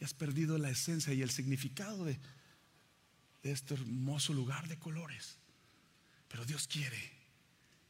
y 0.00 0.04
has 0.04 0.14
perdido 0.14 0.58
la 0.58 0.70
esencia 0.70 1.12
y 1.12 1.22
el 1.22 1.30
significado 1.30 2.04
de, 2.04 2.18
este 3.42 3.74
hermoso 3.74 4.32
lugar 4.32 4.68
de 4.68 4.78
colores. 4.78 5.38
Pero 6.28 6.44
Dios 6.44 6.68
quiere 6.68 7.12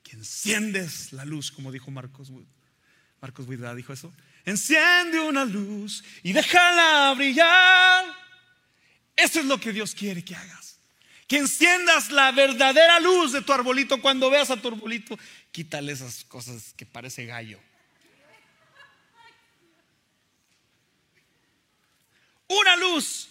que 0.03 0.17
enciendes 0.17 1.13
la 1.13 1.25
luz, 1.25 1.51
como 1.51 1.73
dijo 1.73 1.91
Marcos 1.91 2.31
Wood. 2.31 2.47
Marcos 3.21 3.47
Wood 3.49 3.75
dijo 3.75 3.93
eso. 3.93 4.13
Enciende 4.45 5.21
una 5.21 5.45
luz 5.45 6.05
y 6.23 6.33
déjala 6.33 7.13
brillar. 7.15 8.05
Eso 9.17 9.41
es 9.41 9.47
lo 9.47 9.59
que 9.59 9.73
Dios 9.73 9.95
quiere 9.95 10.25
que 10.25 10.37
hagas. 10.37 10.79
Que 11.27 11.39
enciendas 11.39 12.11
la 12.11 12.31
verdadera 12.31 13.01
luz 13.01 13.33
de 13.33 13.43
tu 13.43 13.53
arbolito 13.53 14.01
cuando 14.01 14.31
veas 14.31 14.51
a 14.51 14.57
tu 14.63 14.69
arbolito. 14.69 15.19
Quítale 15.53 15.93
esas 15.93 16.25
cosas 16.25 16.75
que 16.77 16.87
parece 16.87 17.27
gallo. 17.27 17.59
una 22.49 22.77
luz. 22.77 23.29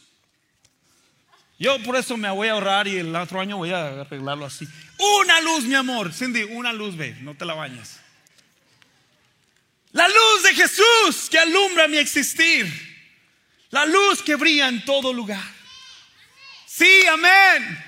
Yo 1.60 1.82
por 1.84 1.96
eso 1.96 2.18
me 2.18 2.30
voy 2.30 2.48
a 2.50 2.52
ahorrar 2.52 2.88
y 2.88 2.98
el 2.98 3.16
otro 3.16 3.40
año 3.40 3.58
voy 3.58 3.72
a 3.72 4.02
arreglarlo 4.02 4.46
así. 4.46 4.68
Una 5.00 5.42
luz, 5.42 5.64
mi 5.64 5.74
amor. 5.74 6.14
Cindy, 6.14 6.44
una 6.44 6.72
luz, 6.72 6.96
ve, 6.96 7.16
no 7.22 7.36
te 7.36 7.46
la 7.46 7.56
bañas. 7.56 8.00
La 9.92 10.08
luz 10.08 10.44
de 10.44 10.54
Jesús 10.54 11.30
que 11.32 11.40
alumbra 11.40 11.88
mi 11.88 11.98
existir. 11.98 12.68
La 13.72 13.86
luz 13.86 14.22
que 14.22 14.36
brilla 14.36 14.68
en 14.68 14.86
todo 14.86 15.12
lugar. 15.12 15.44
Sí, 16.68 17.06
amén. 17.12 17.84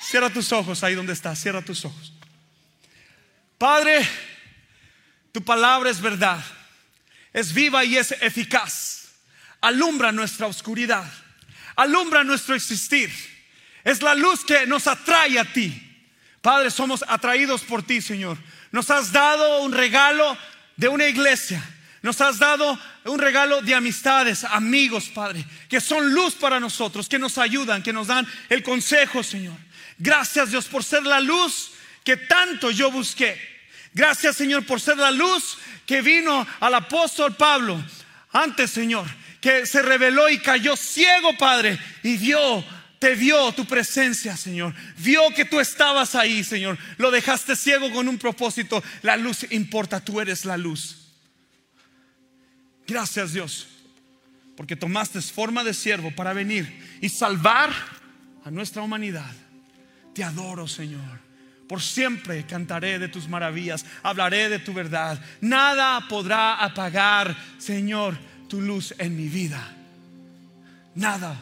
Cierra 0.00 0.30
tus 0.30 0.50
ojos 0.52 0.82
ahí 0.82 0.94
donde 0.94 1.12
estás. 1.12 1.40
Cierra 1.40 1.62
tus 1.62 1.84
ojos. 1.84 2.15
Padre, 3.58 4.06
tu 5.32 5.42
palabra 5.42 5.90
es 5.90 6.00
verdad. 6.00 6.42
Es 7.32 7.52
viva 7.52 7.84
y 7.84 7.96
es 7.96 8.12
eficaz 8.12 8.96
alumbra 9.66 10.12
nuestra 10.12 10.46
oscuridad, 10.46 11.04
alumbra 11.74 12.24
nuestro 12.24 12.54
existir. 12.54 13.10
Es 13.84 14.02
la 14.02 14.14
luz 14.14 14.44
que 14.44 14.66
nos 14.66 14.86
atrae 14.86 15.38
a 15.38 15.44
ti. 15.44 15.82
Padre, 16.40 16.70
somos 16.70 17.04
atraídos 17.06 17.62
por 17.62 17.82
ti, 17.82 18.00
Señor. 18.00 18.38
Nos 18.72 18.90
has 18.90 19.12
dado 19.12 19.62
un 19.62 19.72
regalo 19.72 20.36
de 20.76 20.88
una 20.88 21.06
iglesia. 21.06 21.62
Nos 22.02 22.20
has 22.20 22.38
dado 22.38 22.78
un 23.04 23.18
regalo 23.18 23.62
de 23.62 23.74
amistades, 23.74 24.44
amigos, 24.44 25.08
Padre, 25.08 25.44
que 25.68 25.80
son 25.80 26.12
luz 26.12 26.34
para 26.34 26.60
nosotros, 26.60 27.08
que 27.08 27.18
nos 27.18 27.36
ayudan, 27.38 27.82
que 27.82 27.92
nos 27.92 28.06
dan 28.06 28.26
el 28.48 28.62
consejo, 28.62 29.24
Señor. 29.24 29.56
Gracias, 29.98 30.50
Dios, 30.50 30.66
por 30.66 30.84
ser 30.84 31.04
la 31.04 31.20
luz 31.20 31.72
que 32.06 32.16
tanto 32.16 32.70
yo 32.70 32.92
busqué. 32.92 33.36
Gracias, 33.92 34.36
Señor, 34.36 34.64
por 34.64 34.80
ser 34.80 34.96
la 34.96 35.10
luz 35.10 35.58
que 35.84 36.02
vino 36.02 36.46
al 36.60 36.74
apóstol 36.74 37.34
Pablo 37.34 37.84
antes, 38.30 38.70
Señor, 38.70 39.06
que 39.40 39.66
se 39.66 39.82
reveló 39.82 40.28
y 40.28 40.38
cayó 40.38 40.76
ciego, 40.76 41.36
Padre, 41.36 41.76
y 42.04 42.16
vio, 42.16 42.64
te 43.00 43.16
vio 43.16 43.50
tu 43.52 43.64
presencia, 43.64 44.36
Señor. 44.36 44.72
Vio 44.98 45.20
que 45.34 45.46
tú 45.46 45.58
estabas 45.58 46.14
ahí, 46.14 46.44
Señor. 46.44 46.78
Lo 46.96 47.10
dejaste 47.10 47.56
ciego 47.56 47.90
con 47.90 48.06
un 48.06 48.18
propósito. 48.18 48.84
La 49.02 49.16
luz 49.16 49.44
importa, 49.50 49.98
tú 49.98 50.20
eres 50.20 50.44
la 50.44 50.56
luz. 50.56 51.08
Gracias, 52.86 53.32
Dios, 53.32 53.66
porque 54.56 54.76
tomaste 54.76 55.20
forma 55.22 55.64
de 55.64 55.74
siervo 55.74 56.14
para 56.14 56.32
venir 56.32 56.98
y 57.00 57.08
salvar 57.08 57.72
a 58.44 58.50
nuestra 58.52 58.82
humanidad. 58.82 59.32
Te 60.14 60.22
adoro, 60.22 60.68
Señor. 60.68 61.25
Por 61.68 61.82
siempre 61.82 62.46
cantaré 62.46 62.98
de 62.98 63.08
tus 63.08 63.28
maravillas, 63.28 63.84
hablaré 64.02 64.48
de 64.48 64.58
tu 64.58 64.72
verdad. 64.72 65.20
Nada 65.40 66.06
podrá 66.08 66.56
apagar, 66.56 67.36
Señor, 67.58 68.16
tu 68.48 68.60
luz 68.60 68.94
en 68.98 69.16
mi 69.16 69.28
vida. 69.28 69.74
Nada. 70.94 71.36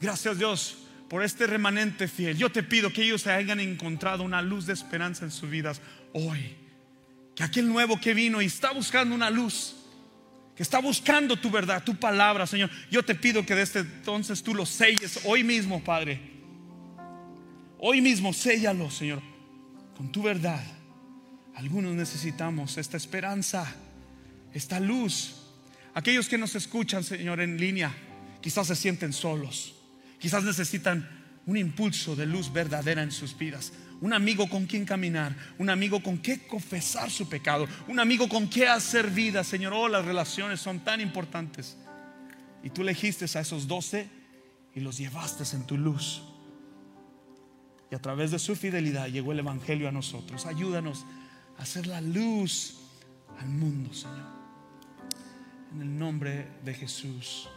Gracias 0.00 0.38
Dios 0.38 0.76
por 1.08 1.22
este 1.22 1.46
remanente 1.46 2.08
fiel. 2.08 2.36
Yo 2.36 2.50
te 2.50 2.62
pido 2.62 2.92
que 2.92 3.02
ellos 3.02 3.26
hayan 3.26 3.60
encontrado 3.60 4.22
una 4.22 4.42
luz 4.42 4.66
de 4.66 4.74
esperanza 4.74 5.24
en 5.24 5.30
sus 5.30 5.48
vidas 5.48 5.80
hoy. 6.12 6.56
Que 7.34 7.42
aquel 7.42 7.68
nuevo 7.68 8.00
que 8.00 8.12
vino 8.12 8.42
y 8.42 8.46
está 8.46 8.72
buscando 8.72 9.14
una 9.14 9.30
luz, 9.30 9.76
que 10.54 10.62
está 10.62 10.78
buscando 10.78 11.36
tu 11.36 11.50
verdad, 11.50 11.84
tu 11.84 11.94
palabra, 11.94 12.46
Señor. 12.46 12.70
Yo 12.90 13.02
te 13.02 13.14
pido 13.14 13.44
que 13.44 13.54
desde 13.54 13.80
entonces 13.80 14.42
tú 14.42 14.54
lo 14.54 14.66
selles 14.66 15.20
hoy 15.24 15.42
mismo, 15.44 15.82
Padre. 15.82 16.35
Hoy 17.78 18.00
mismo, 18.00 18.32
séllalo, 18.32 18.90
Señor, 18.90 19.22
con 19.96 20.10
tu 20.10 20.22
verdad. 20.22 20.64
Algunos 21.54 21.94
necesitamos 21.94 22.76
esta 22.78 22.96
esperanza 22.96 23.74
esta 24.56 24.80
luz. 24.80 25.34
Aquellos 25.94 26.28
que 26.28 26.38
nos 26.38 26.54
escuchan, 26.54 27.04
Señor, 27.04 27.40
en 27.40 27.58
línea, 27.58 27.94
quizás 28.40 28.66
se 28.66 28.76
sienten 28.76 29.12
solos, 29.12 29.74
quizás 30.18 30.44
necesitan 30.44 31.08
un 31.44 31.56
impulso 31.56 32.16
de 32.16 32.26
luz 32.26 32.52
verdadera 32.52 33.02
en 33.02 33.12
sus 33.12 33.36
vidas. 33.36 33.72
Un 34.00 34.12
amigo 34.12 34.48
con 34.48 34.66
quien 34.66 34.84
caminar, 34.84 35.34
un 35.58 35.70
amigo 35.70 36.02
con 36.02 36.18
quien 36.18 36.40
confesar 36.40 37.10
su 37.10 37.28
pecado, 37.28 37.66
un 37.88 37.98
amigo 37.98 38.28
con 38.28 38.46
quien 38.46 38.68
hacer 38.68 39.10
vida, 39.10 39.42
Señor. 39.42 39.72
Oh, 39.72 39.88
las 39.88 40.04
relaciones 40.04 40.60
son 40.60 40.80
tan 40.80 41.00
importantes. 41.00 41.76
Y 42.62 42.70
tú 42.70 42.82
elegiste 42.82 43.26
a 43.38 43.40
esos 43.40 43.66
doce 43.66 44.08
y 44.74 44.80
los 44.80 44.98
llevaste 44.98 45.44
en 45.56 45.66
tu 45.66 45.78
luz. 45.78 46.22
Y 47.90 47.94
a 47.94 47.98
través 48.00 48.30
de 48.30 48.38
su 48.38 48.56
fidelidad 48.56 49.08
llegó 49.08 49.32
el 49.32 49.38
Evangelio 49.38 49.88
a 49.88 49.92
nosotros. 49.92 50.46
Ayúdanos 50.46 51.04
a 51.58 51.62
hacer 51.62 51.86
la 51.86 52.00
luz 52.00 52.78
al 53.38 53.48
mundo, 53.48 53.92
Señor. 53.92 54.26
En 55.72 55.82
el 55.82 55.98
nombre 55.98 56.48
de 56.64 56.74
Jesús. 56.74 57.48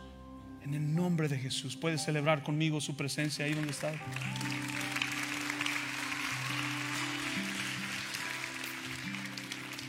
En 0.64 0.74
el 0.74 0.96
nombre 0.96 1.28
de 1.28 1.40
Jesús. 1.40 1.76
¿Puedes 1.76 2.04
celebrar 2.04 2.44
conmigo 2.44 2.80
su 2.82 2.96
presencia 2.96 3.46
ahí 3.46 3.54
donde 3.54 3.72
está? 3.72 3.92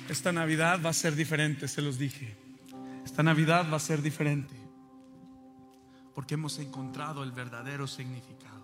Esta 0.09 0.33
Navidad 0.33 0.81
va 0.85 0.91
a 0.91 0.93
ser 0.93 1.15
diferente, 1.15 1.69
se 1.69 1.83
los 1.83 1.97
dije. 1.97 2.37
Esta 3.05 3.23
Navidad 3.23 3.71
va 3.71 3.77
a 3.77 3.81
ser 3.81 4.03
diferente. 4.03 4.55
Porque 6.15 6.35
hemos 6.35 6.59
encontrado 6.59 7.23
el 7.23 7.31
verdadero 7.31 7.87
significado. 7.87 8.60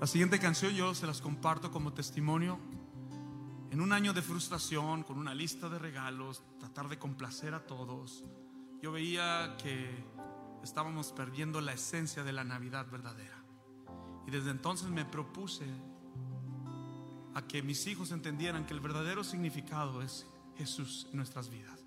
La 0.00 0.06
siguiente 0.06 0.38
canción 0.38 0.72
yo 0.74 0.94
se 0.94 1.08
las 1.08 1.20
comparto 1.20 1.72
como 1.72 1.92
testimonio 1.92 2.60
en 3.72 3.80
un 3.80 3.92
año 3.92 4.12
de 4.12 4.22
frustración, 4.22 5.02
con 5.02 5.18
una 5.18 5.34
lista 5.34 5.68
de 5.68 5.78
regalos, 5.78 6.42
tratar 6.60 6.88
de 6.88 6.98
complacer 6.98 7.52
a 7.52 7.66
todos, 7.66 8.24
yo 8.80 8.92
veía 8.92 9.56
que 9.60 10.04
estábamos 10.62 11.12
perdiendo 11.12 11.60
la 11.60 11.72
esencia 11.72 12.22
de 12.22 12.32
la 12.32 12.44
Navidad 12.44 12.86
verdadera. 12.90 13.42
Y 14.26 14.30
desde 14.30 14.50
entonces 14.50 14.88
me 14.88 15.04
propuse 15.04 15.66
a 17.34 17.42
que 17.42 17.62
mis 17.62 17.86
hijos 17.88 18.12
entendieran 18.12 18.66
que 18.66 18.74
el 18.74 18.80
verdadero 18.80 19.24
significado 19.24 20.00
es 20.00 20.26
Jesús 20.56 21.08
en 21.10 21.16
nuestras 21.16 21.50
vidas. 21.50 21.80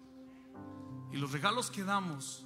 Y 1.14 1.18
los 1.18 1.32
regalos 1.32 1.72
que 1.72 1.86
damos 1.86 2.46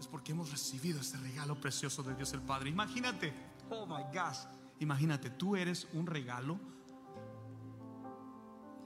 es 0.00 0.06
porque 0.06 0.32
hemos 0.32 0.50
recibido 0.50 1.00
ese 1.00 1.18
regalo 1.18 1.60
precioso 1.60 2.02
de 2.02 2.14
Dios 2.14 2.32
el 2.32 2.40
Padre. 2.40 2.70
Imagínate, 2.70 3.32
oh 3.70 3.86
my 3.86 4.04
gosh, 4.12 4.38
imagínate, 4.82 5.30
tú 5.30 5.56
eres 5.56 5.88
un 5.92 6.06
regalo 6.06 6.58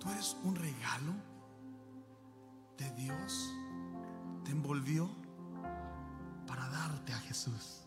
Tú 0.07 0.13
eres 0.13 0.37
un 0.45 0.55
regalo 0.55 1.15
de 2.79 2.91
Dios. 2.93 3.53
Te 4.45 4.53
envolvió 4.53 5.11
para 6.47 6.69
darte 6.69 7.13
a 7.13 7.19
Jesús. 7.19 7.83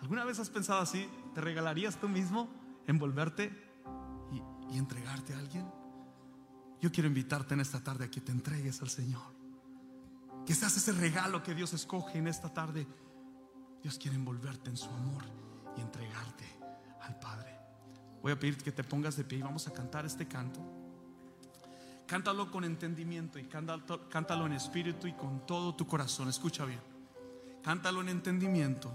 ¿Alguna 0.00 0.24
vez 0.24 0.38
has 0.38 0.48
pensado 0.48 0.80
así? 0.80 1.06
¿Te 1.34 1.42
regalarías 1.42 2.00
tú 2.00 2.08
mismo 2.08 2.48
envolverte 2.86 3.52
y, 4.32 4.78
entregarte 4.78 5.34
a 5.34 5.38
alguien? 5.38 5.70
Yo 6.80 6.90
quiero 6.90 7.08
invitarte 7.08 7.52
en 7.52 7.60
esta 7.60 7.84
tarde 7.84 8.06
a 8.06 8.10
que 8.10 8.22
te 8.22 8.32
entregues 8.32 8.80
al 8.80 8.88
Señor. 8.88 9.34
Que 10.46 10.54
seas 10.54 10.74
ese 10.74 10.92
regalo 10.92 11.42
que 11.42 11.54
Dios 11.54 11.74
escoge 11.74 12.16
en 12.16 12.28
esta 12.28 12.54
tarde. 12.54 12.86
Dios 13.82 13.98
quiere 13.98 14.16
envolverte 14.16 14.70
en 14.70 14.78
su 14.78 14.88
amor 14.88 15.49
entregarte 15.80 16.44
al 17.02 17.18
Padre. 17.18 17.56
Voy 18.22 18.32
a 18.32 18.38
pedir 18.38 18.58
que 18.58 18.72
te 18.72 18.84
pongas 18.84 19.16
de 19.16 19.24
pie 19.24 19.38
y 19.38 19.42
vamos 19.42 19.66
a 19.66 19.72
cantar 19.72 20.04
este 20.04 20.26
canto. 20.28 20.60
Cántalo 22.06 22.50
con 22.50 22.64
entendimiento 22.64 23.38
y 23.38 23.44
cántalo 23.44 24.46
en 24.46 24.52
espíritu 24.52 25.06
y 25.06 25.12
con 25.12 25.46
todo 25.46 25.74
tu 25.74 25.86
corazón. 25.86 26.28
Escucha 26.28 26.64
bien. 26.64 26.80
Cántalo 27.62 28.00
en 28.00 28.08
entendimiento, 28.08 28.90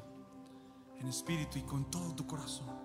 en 1.00 1.08
espíritu 1.08 1.60
y 1.60 1.62
con 1.62 1.90
todo 1.90 2.14
tu 2.14 2.28
corazón. 2.28 2.85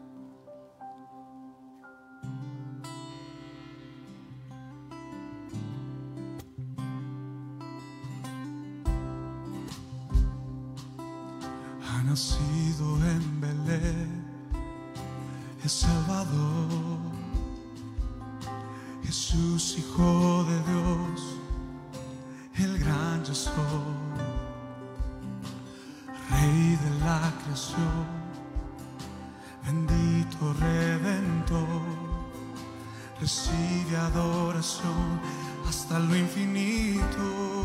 recibe 33.21 33.97
adoración 33.97 35.21
hasta 35.69 35.99
lo 35.99 36.17
infinito. 36.17 37.65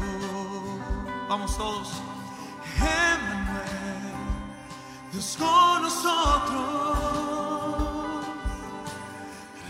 Vamos 1.29 1.57
todos. 1.57 2.01
Emmanuel, 2.77 4.13
Dios 5.11 5.37
con 5.39 5.81
nosotros, 5.83 6.97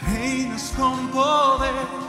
reinas 0.07 0.73
con 0.75 1.07
poder 1.09 2.05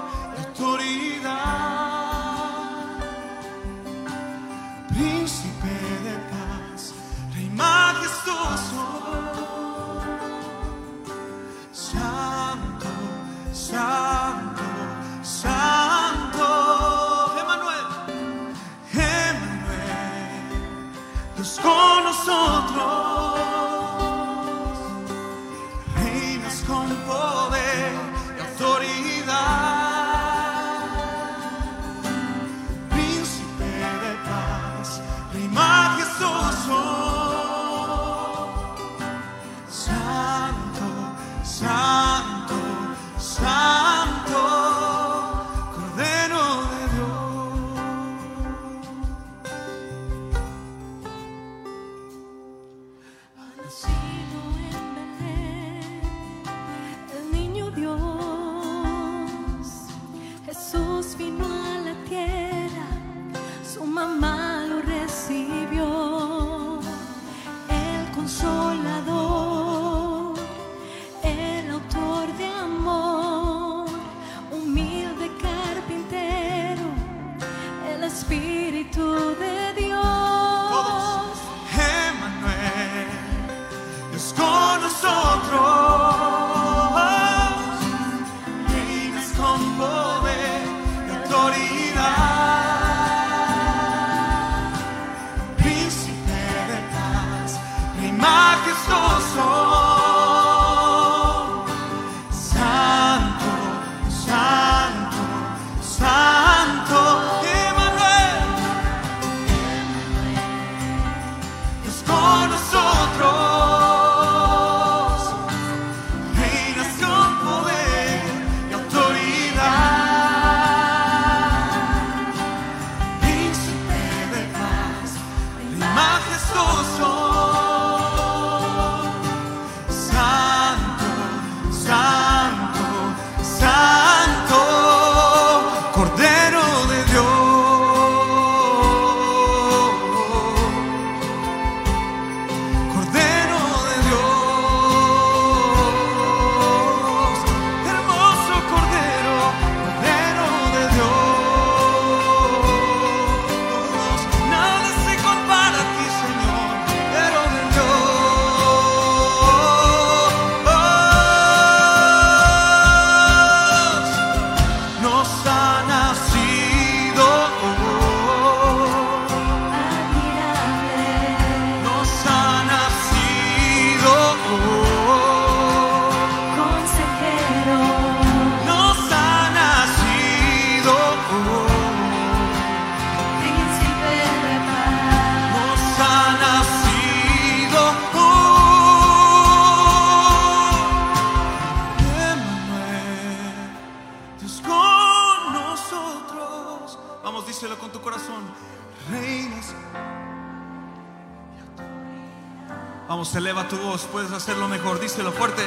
tu 203.68 203.76
voz, 203.78 204.02
puedes 204.12 204.30
hacerlo 204.32 204.68
mejor, 204.68 205.00
díselo 205.00 205.32
fuerte. 205.32 205.62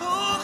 Oh, 0.00 0.38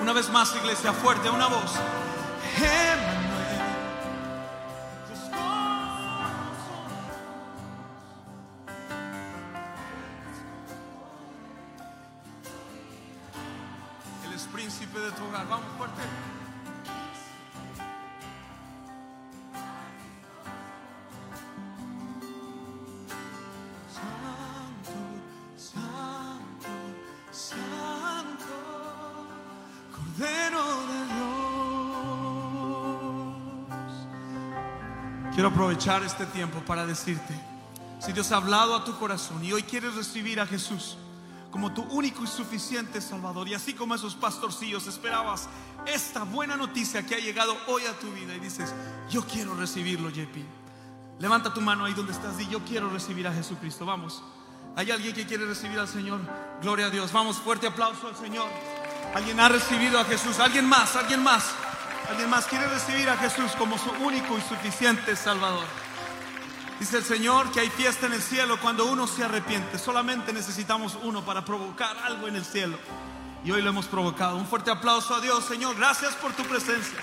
una 0.00 0.12
vez 0.12 0.30
más, 0.30 0.54
iglesia, 0.56 0.92
fuerte, 0.92 1.30
una 1.30 1.48
voz. 1.48 1.72
Aprovechar 35.56 36.02
este 36.02 36.26
tiempo 36.26 36.58
para 36.66 36.84
decirte, 36.84 37.32
si 37.98 38.12
Dios 38.12 38.30
ha 38.30 38.36
hablado 38.36 38.76
a 38.76 38.84
tu 38.84 38.94
corazón 38.98 39.42
y 39.42 39.54
hoy 39.54 39.62
quieres 39.62 39.94
recibir 39.94 40.38
a 40.38 40.46
Jesús 40.46 40.98
como 41.50 41.72
tu 41.72 41.80
único 41.84 42.22
y 42.24 42.26
suficiente 42.26 43.00
Salvador, 43.00 43.48
y 43.48 43.54
así 43.54 43.72
como 43.72 43.94
esos 43.94 44.14
pastorcillos 44.16 44.86
esperabas 44.86 45.48
esta 45.86 46.24
buena 46.24 46.56
noticia 46.56 47.06
que 47.06 47.14
ha 47.14 47.18
llegado 47.18 47.56
hoy 47.68 47.86
a 47.86 47.98
tu 47.98 48.12
vida 48.12 48.34
y 48.34 48.40
dices, 48.40 48.74
yo 49.08 49.24
quiero 49.24 49.54
recibirlo, 49.54 50.10
JP. 50.10 50.36
Levanta 51.20 51.54
tu 51.54 51.62
mano 51.62 51.86
ahí 51.86 51.94
donde 51.94 52.12
estás 52.12 52.38
y 52.38 52.46
yo 52.48 52.62
quiero 52.62 52.90
recibir 52.90 53.26
a 53.26 53.32
Jesucristo. 53.32 53.86
Vamos. 53.86 54.22
¿Hay 54.76 54.90
alguien 54.90 55.14
que 55.14 55.24
quiere 55.24 55.46
recibir 55.46 55.78
al 55.78 55.88
Señor? 55.88 56.20
Gloria 56.60 56.88
a 56.88 56.90
Dios. 56.90 57.10
Vamos, 57.14 57.38
fuerte 57.38 57.66
aplauso 57.66 58.08
al 58.08 58.16
Señor. 58.16 58.50
Alguien 59.14 59.40
ha 59.40 59.48
recibido 59.48 59.98
a 59.98 60.04
Jesús. 60.04 60.38
Alguien 60.38 60.66
más, 60.66 60.96
alguien 60.96 61.22
más. 61.22 61.54
Alguien 62.08 62.30
más 62.30 62.46
quiere 62.46 62.66
recibir 62.68 63.08
a 63.10 63.16
Jesús 63.16 63.52
como 63.58 63.78
su 63.78 63.90
único 63.90 64.38
y 64.38 64.40
suficiente 64.42 65.16
Salvador. 65.16 65.66
Dice 66.78 66.98
el 66.98 67.04
Señor 67.04 67.50
que 67.50 67.60
hay 67.60 67.70
fiesta 67.70 68.06
en 68.06 68.12
el 68.12 68.22
cielo 68.22 68.60
cuando 68.60 68.84
uno 68.86 69.06
se 69.06 69.24
arrepiente. 69.24 69.78
Solamente 69.78 70.32
necesitamos 70.32 70.96
uno 71.02 71.24
para 71.24 71.44
provocar 71.44 71.96
algo 72.04 72.28
en 72.28 72.36
el 72.36 72.44
cielo. 72.44 72.78
Y 73.44 73.50
hoy 73.50 73.62
lo 73.62 73.70
hemos 73.70 73.86
provocado. 73.86 74.36
Un 74.36 74.46
fuerte 74.46 74.70
aplauso 74.70 75.14
a 75.14 75.20
Dios, 75.20 75.44
Señor. 75.44 75.76
Gracias 75.76 76.14
por 76.14 76.32
tu 76.32 76.44
presencia. 76.44 76.98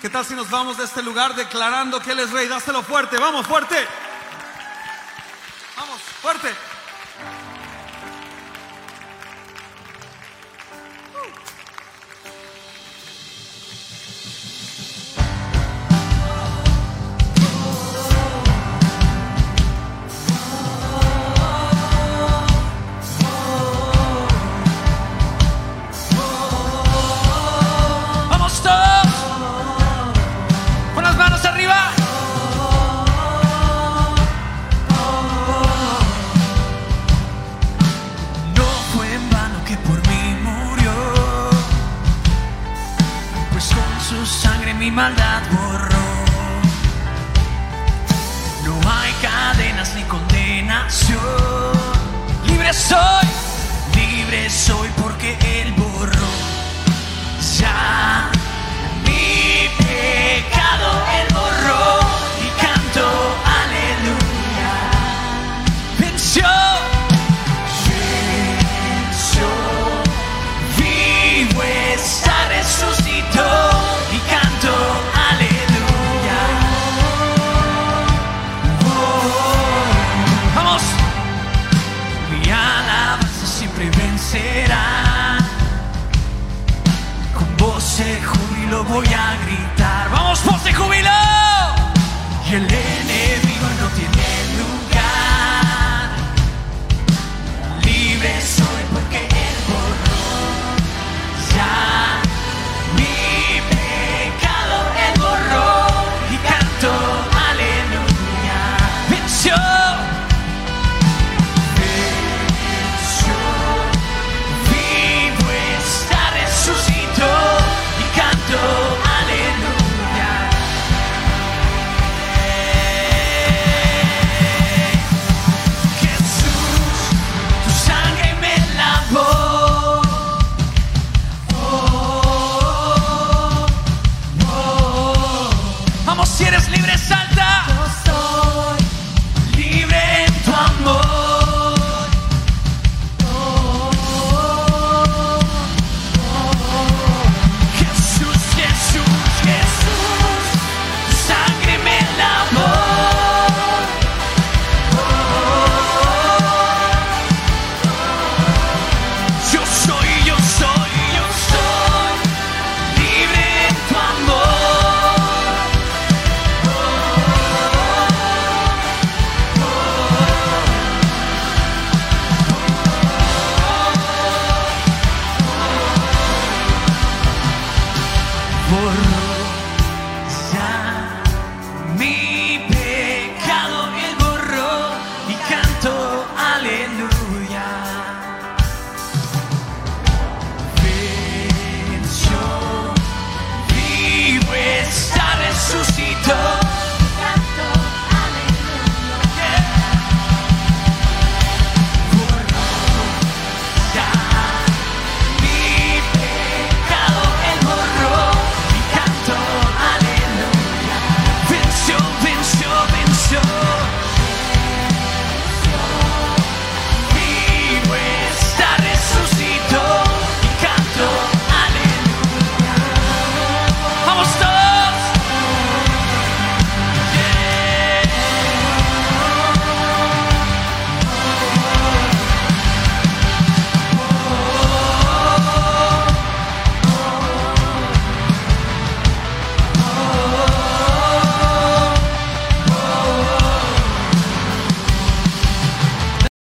¿Qué 0.00 0.10
tal 0.10 0.24
si 0.24 0.34
nos 0.34 0.50
vamos 0.50 0.76
de 0.76 0.84
este 0.84 1.02
lugar 1.02 1.34
declarando 1.34 1.98
que 2.00 2.12
Él 2.12 2.20
es 2.20 2.30
Rey? 2.30 2.46
Dáselo 2.46 2.82
fuerte, 2.82 3.18
vamos, 3.18 3.46
fuerte. 3.46 3.76
Vamos, 5.76 6.00
fuerte. 6.20 6.73